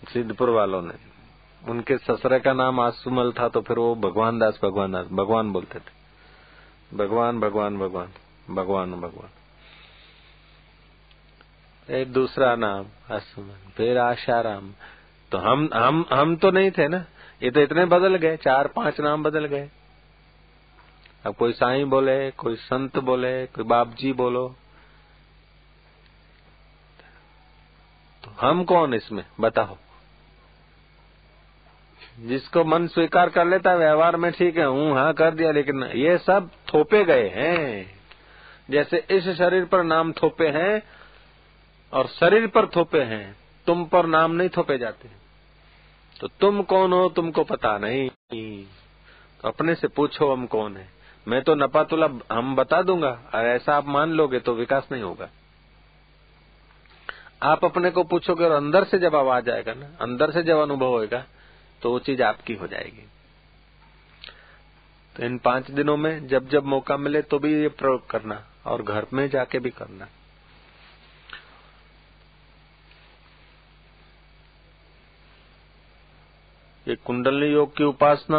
सिद्धपुर 0.09 0.50
वालों 0.50 0.82
ने। 0.82 0.94
उनके 1.68 1.98
ससरे 1.98 2.40
का 2.40 2.52
नाम 2.52 2.80
आसुमल 2.80 3.32
था 3.32 3.48
तो 3.48 3.61
फिर 3.61 3.78
वो 3.78 3.94
भगवान 3.94 4.38
दास 4.38 4.61
भगवान 4.62 4.92
दास, 4.92 5.06
भगवान 5.06 5.52
बोलते 5.52 5.78
थे। 5.78 5.98
भगवान 6.96 7.40
भगवान 7.40 7.78
भगवान 7.78 8.09
भगवान 8.54 8.92
भगवान। 8.92 9.28
एक 11.94 12.12
दूसरा 12.12 12.56
नाम, 12.56 12.86
आसुमल। 13.14 13.70
फिर 13.76 13.98
आशाराम। 13.98 14.72
तो 15.32 15.38
हम 15.38 15.70
हम 15.74 16.06
हम 16.12 16.36
तो 16.36 16.50
नहीं 16.50 16.70
थे 16.70 16.88
ना। 16.88 17.04
ये 17.42 17.50
तो 17.50 17.61
इतने 17.61 17.84
बदल 17.84 18.16
गए, 18.16 18.36
चार, 18.36 18.68
पाँच 18.68 19.00
नाम 19.00 19.22
बदल 19.22 19.44
गए। 19.44 19.70
अब 21.26 21.34
कोई 21.34 21.52
साई 21.52 21.84
बोले, 21.84 22.30
कोई 22.30 22.56
संत 22.56 22.98
बोले, 22.98 23.46
कोई 23.46 23.64
बाप 23.64 23.94
जी 23.94 24.12
बोलो। 24.12 24.56
तो 28.24 28.30
हम 28.40 28.64
कौन 28.64 28.94
इसमें? 28.94 29.24
बताओ। 29.40 29.76
जिसको 32.19 32.64
मन 32.64 32.87
स्वीकार 32.87 33.29
कर 33.29 33.47
लेता 33.47 33.71
है, 33.71 33.79
व्यवहार 33.79 34.16
में 34.16 34.33
ठीक 34.33 34.57
है, 34.57 34.64
हूँ 34.64 34.93
हाँ 34.93 35.12
कर 35.12 35.35
दिया, 35.35 35.51
लेकिन 35.51 35.83
ये 35.85 36.19
सब 36.19 36.51
थोपे 36.75 37.05
गए 37.05 37.29
हैं। 37.29 37.99
जैसे 38.71 39.05
इस 39.11 39.29
शरीर 39.29 39.64
पर 39.64 39.83
नाम 39.83 40.12
थोपे 40.12 40.49
हैं 40.49 40.83
और 41.93 42.07
शरीर 42.07 42.47
पर 42.47 42.66
थोपे 42.66 43.01
हैं, 43.01 43.37
तुम 43.66 43.85
पर 43.85 44.07
नाम 44.07 44.33
नहीं 44.33 44.49
थोपे 44.49 44.79
जाते। 44.79 45.09
तो 46.21 46.29
तुम 46.41 46.62
कौन 46.62 46.93
हो, 46.93 47.09
तुमको 47.09 47.45
पता 47.45 47.79
नहीं। 47.79 48.09
तो 49.43 49.49
अपने 49.49 49.75
से 49.75 49.89
पूछो, 49.89 50.33
हम 50.33 50.47
कौन 50.47 50.77
है? 50.77 50.89
मैं 51.29 51.43
तो 51.43 51.55
नपातुला, 51.55 52.09
हम 52.33 52.57
बता 52.57 52.83
दूँगा। 52.83 53.19
और 53.35 53.47
ऐसा 53.47 53.77
आप 53.77 53.89
मान 53.89 54.11
लोगे 54.11 54.41
तो 54.41 54.55
विकास 54.55 54.89
नहीं 54.93 55.03
होगा। 55.03 55.29
आप 57.43 57.64
अपने 57.64 57.91
को 57.91 58.05
पूछोगे 58.05 58.45
और 58.45 58.53
अंदर 58.53 58.85
से 58.85 58.99
जब 58.99 59.16
आवाज़ 59.16 59.51
आएगा 59.51 59.75
ना, 59.75 59.87
अंदर 60.01 60.31
से 60.31 60.43
जब 60.43 60.59
अनुभव 60.59 60.87
होएगा 60.87 61.25
तो 61.83 61.91
वो 61.91 61.99
चीज़ 61.99 62.22
आपकी 62.22 62.55
हो 62.55 62.66
जाएगी। 62.66 63.07
तो 65.16 65.24
इन 65.24 65.39
पाँच 65.39 65.70
दिनों 65.70 65.97
में 65.97 66.26
जब 66.29 66.49
जब 66.49 66.64
मौका 66.64 66.97
मिले 66.97 67.22
तो 67.22 67.39
भी 67.39 67.53
ये 67.53 67.68
प्रयोग 67.68 68.09
करना 68.11 68.45
और 68.66 68.83
घर 68.83 69.07
में 69.12 69.29
जाके 69.29 69.59
भी 69.59 69.70
करना। 69.70 70.09
ये 76.87 76.97
कुंडली 76.97 77.47
योग 77.47 77.76
की 77.76 77.85
उपासना, 77.85 78.39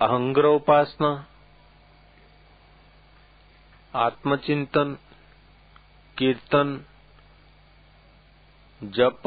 अहंग्र 0.00 0.46
उपासना, 0.46 1.26
आत्मचिंतन, 3.94 4.96
कीर्तन, 6.16 6.84
जप 8.80 9.22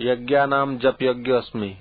यज्ञा 0.00 0.46
नाम 0.46 0.78
जप 0.78 0.98
यज्ञ 1.02 1.32
अस्मि। 1.32 1.78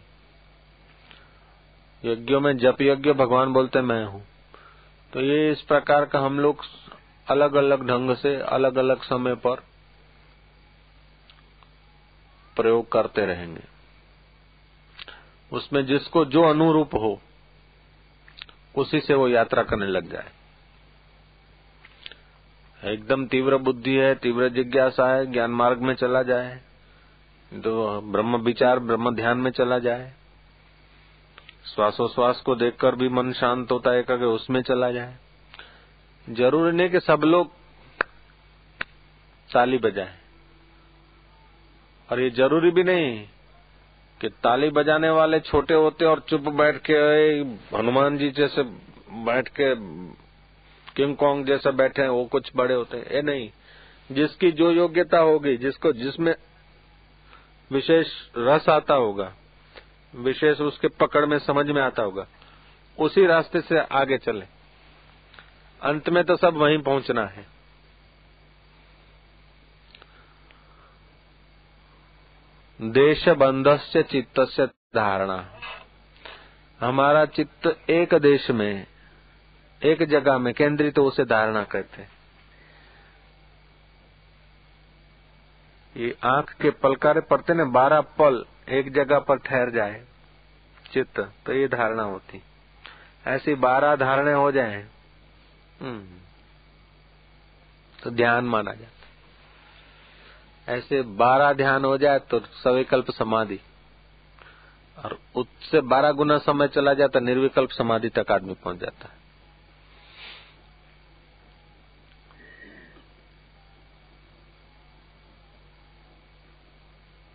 यज्ञों 2.05 2.39
में 2.39 2.57
जप 2.57 2.77
यज्ञ 2.81 3.13
भगवान 3.13 3.53
बोलते 3.53 3.81
मैं 3.81 4.05
हूँ। 4.05 4.27
तो 5.13 5.21
ये 5.21 5.51
इस 5.51 5.61
प्रकार 5.61 6.05
का 6.05 6.19
हम 6.19 6.39
लोग 6.39 6.63
अलग 7.27 7.55
अलग 7.55 7.87
ढंग 7.87 8.15
से 8.15 8.35
अलग 8.35 8.75
अलग 8.75 9.01
समय 9.01 9.35
पर 9.35 9.55
प्रयोग 12.55 12.91
करते 12.91 13.25
रहेंगे। 13.25 13.63
उसमें 15.51 15.85
जिसको 15.85 16.25
जो 16.25 16.43
अनुरूप 16.43 16.95
हो, 16.95 17.21
उसी 18.75 18.99
से 18.99 19.13
वो 19.13 19.27
यात्रा 19.27 19.63
करने 19.63 19.85
लग 19.85 20.11
जाए। 20.11 20.31
एकदम 22.93 23.27
तीव्र 23.27 23.57
बुद्धि 23.57 23.95
है, 23.95 24.15
तीव्र 24.15 24.49
जिज्ञासा 24.49 25.13
है, 25.13 25.25
ज्ञान 25.25 25.51
मार्ग 25.51 25.77
में 25.77 25.95
चला 25.95 26.23
जाए। 26.23 26.66
तो 27.53 28.01
ब्रह्म 28.01 28.37
विचार 28.37 28.79
ब्रह्म 28.79 29.15
ध्यान 29.15 29.37
में 29.37 29.51
चला 29.51 29.79
जाए। 29.79 30.13
श्वासोश्वास 31.75 32.41
को 32.41 32.55
देखकर 32.55 32.95
भी 32.95 33.09
मन 33.09 33.33
शांत 33.33 33.71
होता 33.71 33.91
है 33.91 34.03
कि 34.03 34.13
उसमें 34.13 34.61
चला 34.61 34.91
जाए। 34.91 35.15
ज़रूरी 36.29 36.77
नहीं 36.77 36.89
कि 36.89 36.99
सब 36.99 37.21
लोग 37.23 37.51
ताली 39.53 39.77
बजाए। 39.77 40.17
और 42.11 42.19
ये 42.19 42.29
ज़रूरी 42.29 42.71
भी 42.71 42.83
नहीं 42.83 43.27
कि 44.21 44.29
ताली 44.29 44.69
बजाने 44.69 45.09
वाले 45.09 45.39
छोटे 45.39 45.73
होते 45.73 46.05
और 46.05 46.19
चुप 46.19 46.41
बैठ 46.41 46.81
के 46.89 46.93
हनुमान 47.77 48.17
जी 48.17 48.29
जैसे 48.29 48.63
बैठ 49.11 49.47
के, 49.47 49.75
किंग 50.93 51.15
कॉन्ग 51.15 51.45
जैसे 51.45 51.71
बैठे 51.71 52.01
हैं, 52.01 52.09
वो 52.09 52.25
कुछ 52.25 52.51
बड़े 52.55 52.75
होते 52.75 52.97
हैं। 52.97 53.11
ये 53.11 53.21
नहीं। 53.21 53.51
जिसकी 54.11 54.51
जो 54.51 54.71
योग्यता 54.71 55.17
होगी, 55.17 55.57
जिसको, 55.57 55.93
जिसमें 55.93 56.35
विशेष 57.71 58.07
रस 58.37 58.69
आता 58.69 58.93
होगा, 58.93 59.33
विशेष 60.15 60.61
उसके 60.61 60.87
पकड़ 60.87 61.25
में, 61.25 61.39
समझ 61.39 61.65
में 61.65 61.81
आता 61.81 62.03
होगा, 62.03 62.27
उसी 62.99 63.25
रास्ते 63.25 63.61
से 63.61 63.79
आगे 63.79 64.17
चले। 64.17 64.45
अंत 65.81 66.09
में 66.09 66.23
तो 66.23 66.35
सब 66.37 66.53
वहीं 66.53 66.77
पहुँचना 66.77 67.25
है। 67.25 67.45
देश 72.81 73.27
बंधस्य 73.29 74.03
चित्त 74.03 74.39
से 74.39 74.65
धारणा। 74.65 75.45
हमारा 76.79 77.25
चित्त 77.25 77.89
एक 77.89 78.13
देश 78.13 78.49
में, 78.49 78.87
एक 79.83 80.03
जगह 80.03 80.37
में 80.37 80.53
केंद्रित 80.53 80.95
तो 80.95 81.05
उसे 81.05 81.25
धारणा 81.25 81.63
करते 81.63 82.16
ये 85.97 86.15
आँख 86.25 86.51
के 86.53 86.69
पलकारे 86.79 87.21
पड़ते 87.21 87.53
न 87.53 87.65
बारह 87.71 88.01
पल 88.19 88.43
एक 88.69 88.91
जगह 88.93 89.19
पर 89.19 89.37
ठहर 89.39 89.69
जाए 89.71 90.01
चित्त 90.93 91.19
तो 91.45 91.53
ये 91.53 91.67
धारणा 91.67 92.03
होती। 92.03 92.41
ऐसी 93.25 93.55
बारह 93.57 93.95
धारणे 93.95 94.33
हो 94.33 94.51
जाए 94.51 94.81
हम्म, 95.81 96.19
तो 97.99 98.09
ध्यान 98.11 98.45
माना 98.45 98.73
जाता 98.73 98.91
ऐसे 100.67 101.01
बारह 101.17 101.53
ध्यान 101.53 101.85
हो 101.85 101.97
जाए 101.97 102.19
तो 102.21 102.39
सविकल्प 102.55 103.11
समाधि। 103.11 103.59
और 104.97 105.17
उससे 105.35 105.81
बारह 105.83 106.11
गुना 106.11 106.37
समय 106.37 106.67
चला 106.67 106.93
जाता 106.93 107.19
निर्विकल्प 107.19 107.69
समाधि 107.71 108.09
तक 108.09 108.31
आदमी 108.31 108.53
पहुँच 108.53 108.79
जाता 108.79 109.07
है। 109.07 109.15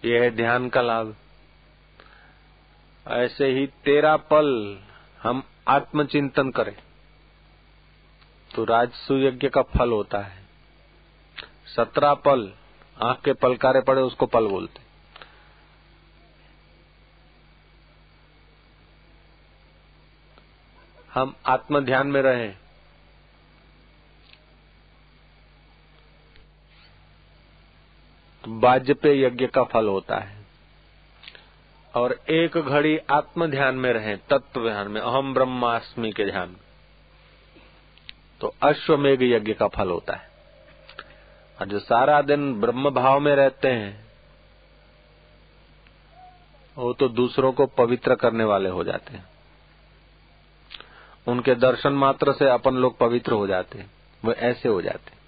यह 0.03 0.23
है 0.23 0.31
ध्यान 0.31 0.69
का 0.69 0.81
लाभ। 0.83 1.15
ऐसे 3.07 3.47
ही 3.51 3.67
तेरा 3.85 4.17
पल 4.31 4.49
हम 5.23 5.43
आत्मचिंतन 5.69 6.51
करें 6.51 6.77
तो 8.51 8.65
राजसु 8.65 9.17
यज्ञ 9.19 9.49
का 9.49 9.63
फल 9.69 9.91
होता 9.91 10.19
है। 10.19 10.41
सत्रह 11.67 12.15
पल, 12.15 12.53
आँख 12.97 13.21
के 13.25 13.33
पलकारे 13.33 13.81
पड़े, 13.81 14.03
उसको 14.03 14.27
पल 14.27 14.47
बोलते 14.47 14.81
हम 21.11 21.35
आत्म 21.47 21.81
ध्यान 21.81 22.07
में 22.07 22.21
रहें 22.23 22.62
वाजपेय 28.49 29.25
यज्ञ 29.25 29.47
का 29.47 29.65
फल 29.65 29.89
होता 29.89 30.17
है। 30.17 30.43
और 31.95 32.21
एक 32.31 32.59
घड़ी 32.59 32.99
आत्म 32.99 33.47
ध्यान 33.47 33.75
में 33.75 33.93
रहें 33.93 34.17
तत्व 34.17 34.69
ध्यान 34.69 34.89
में 34.89 35.01
अहम 35.01 35.35
ब्रह्मास्मि 35.35 36.13
के 36.13 36.25
ध्यान 36.25 36.49
में। 36.49 36.57
तो 38.41 38.55
अश्वमेघ 38.63 39.23
यज्ञ 39.23 39.55
का 39.55 39.69
फल 39.69 39.91
होता 39.91 40.15
है। 40.15 40.31
और 41.61 41.67
जो 41.67 41.79
सारा 41.79 42.23
दिन 42.23 42.61
ब्रह्म 42.61 42.91
भाव 42.91 43.21
में 43.21 43.37
रहते 43.37 43.69
हैं, 43.69 44.07
वो 46.77 46.93
तो 46.93 47.09
दूसरों 47.09 47.53
को 47.53 47.67
पवित्र 47.67 48.15
करने 48.15 48.45
वाले 48.45 48.69
हो 48.69 48.85
जाते 48.85 49.17
हैं। 49.17 49.25
उनके 51.27 51.55
दर्शन 51.55 51.93
मात्र 51.93 52.33
से 52.33 52.49
अपन 52.49 52.75
लोग 52.75 52.99
पवित्र 52.99 53.33
हो 53.33 53.47
जाते 53.47 53.79
हैं, 53.79 53.91
वो 54.25 54.33
ऐसे 54.33 54.69
हो 54.69 54.83
जाते 54.83 55.11
हैं। 55.11 55.22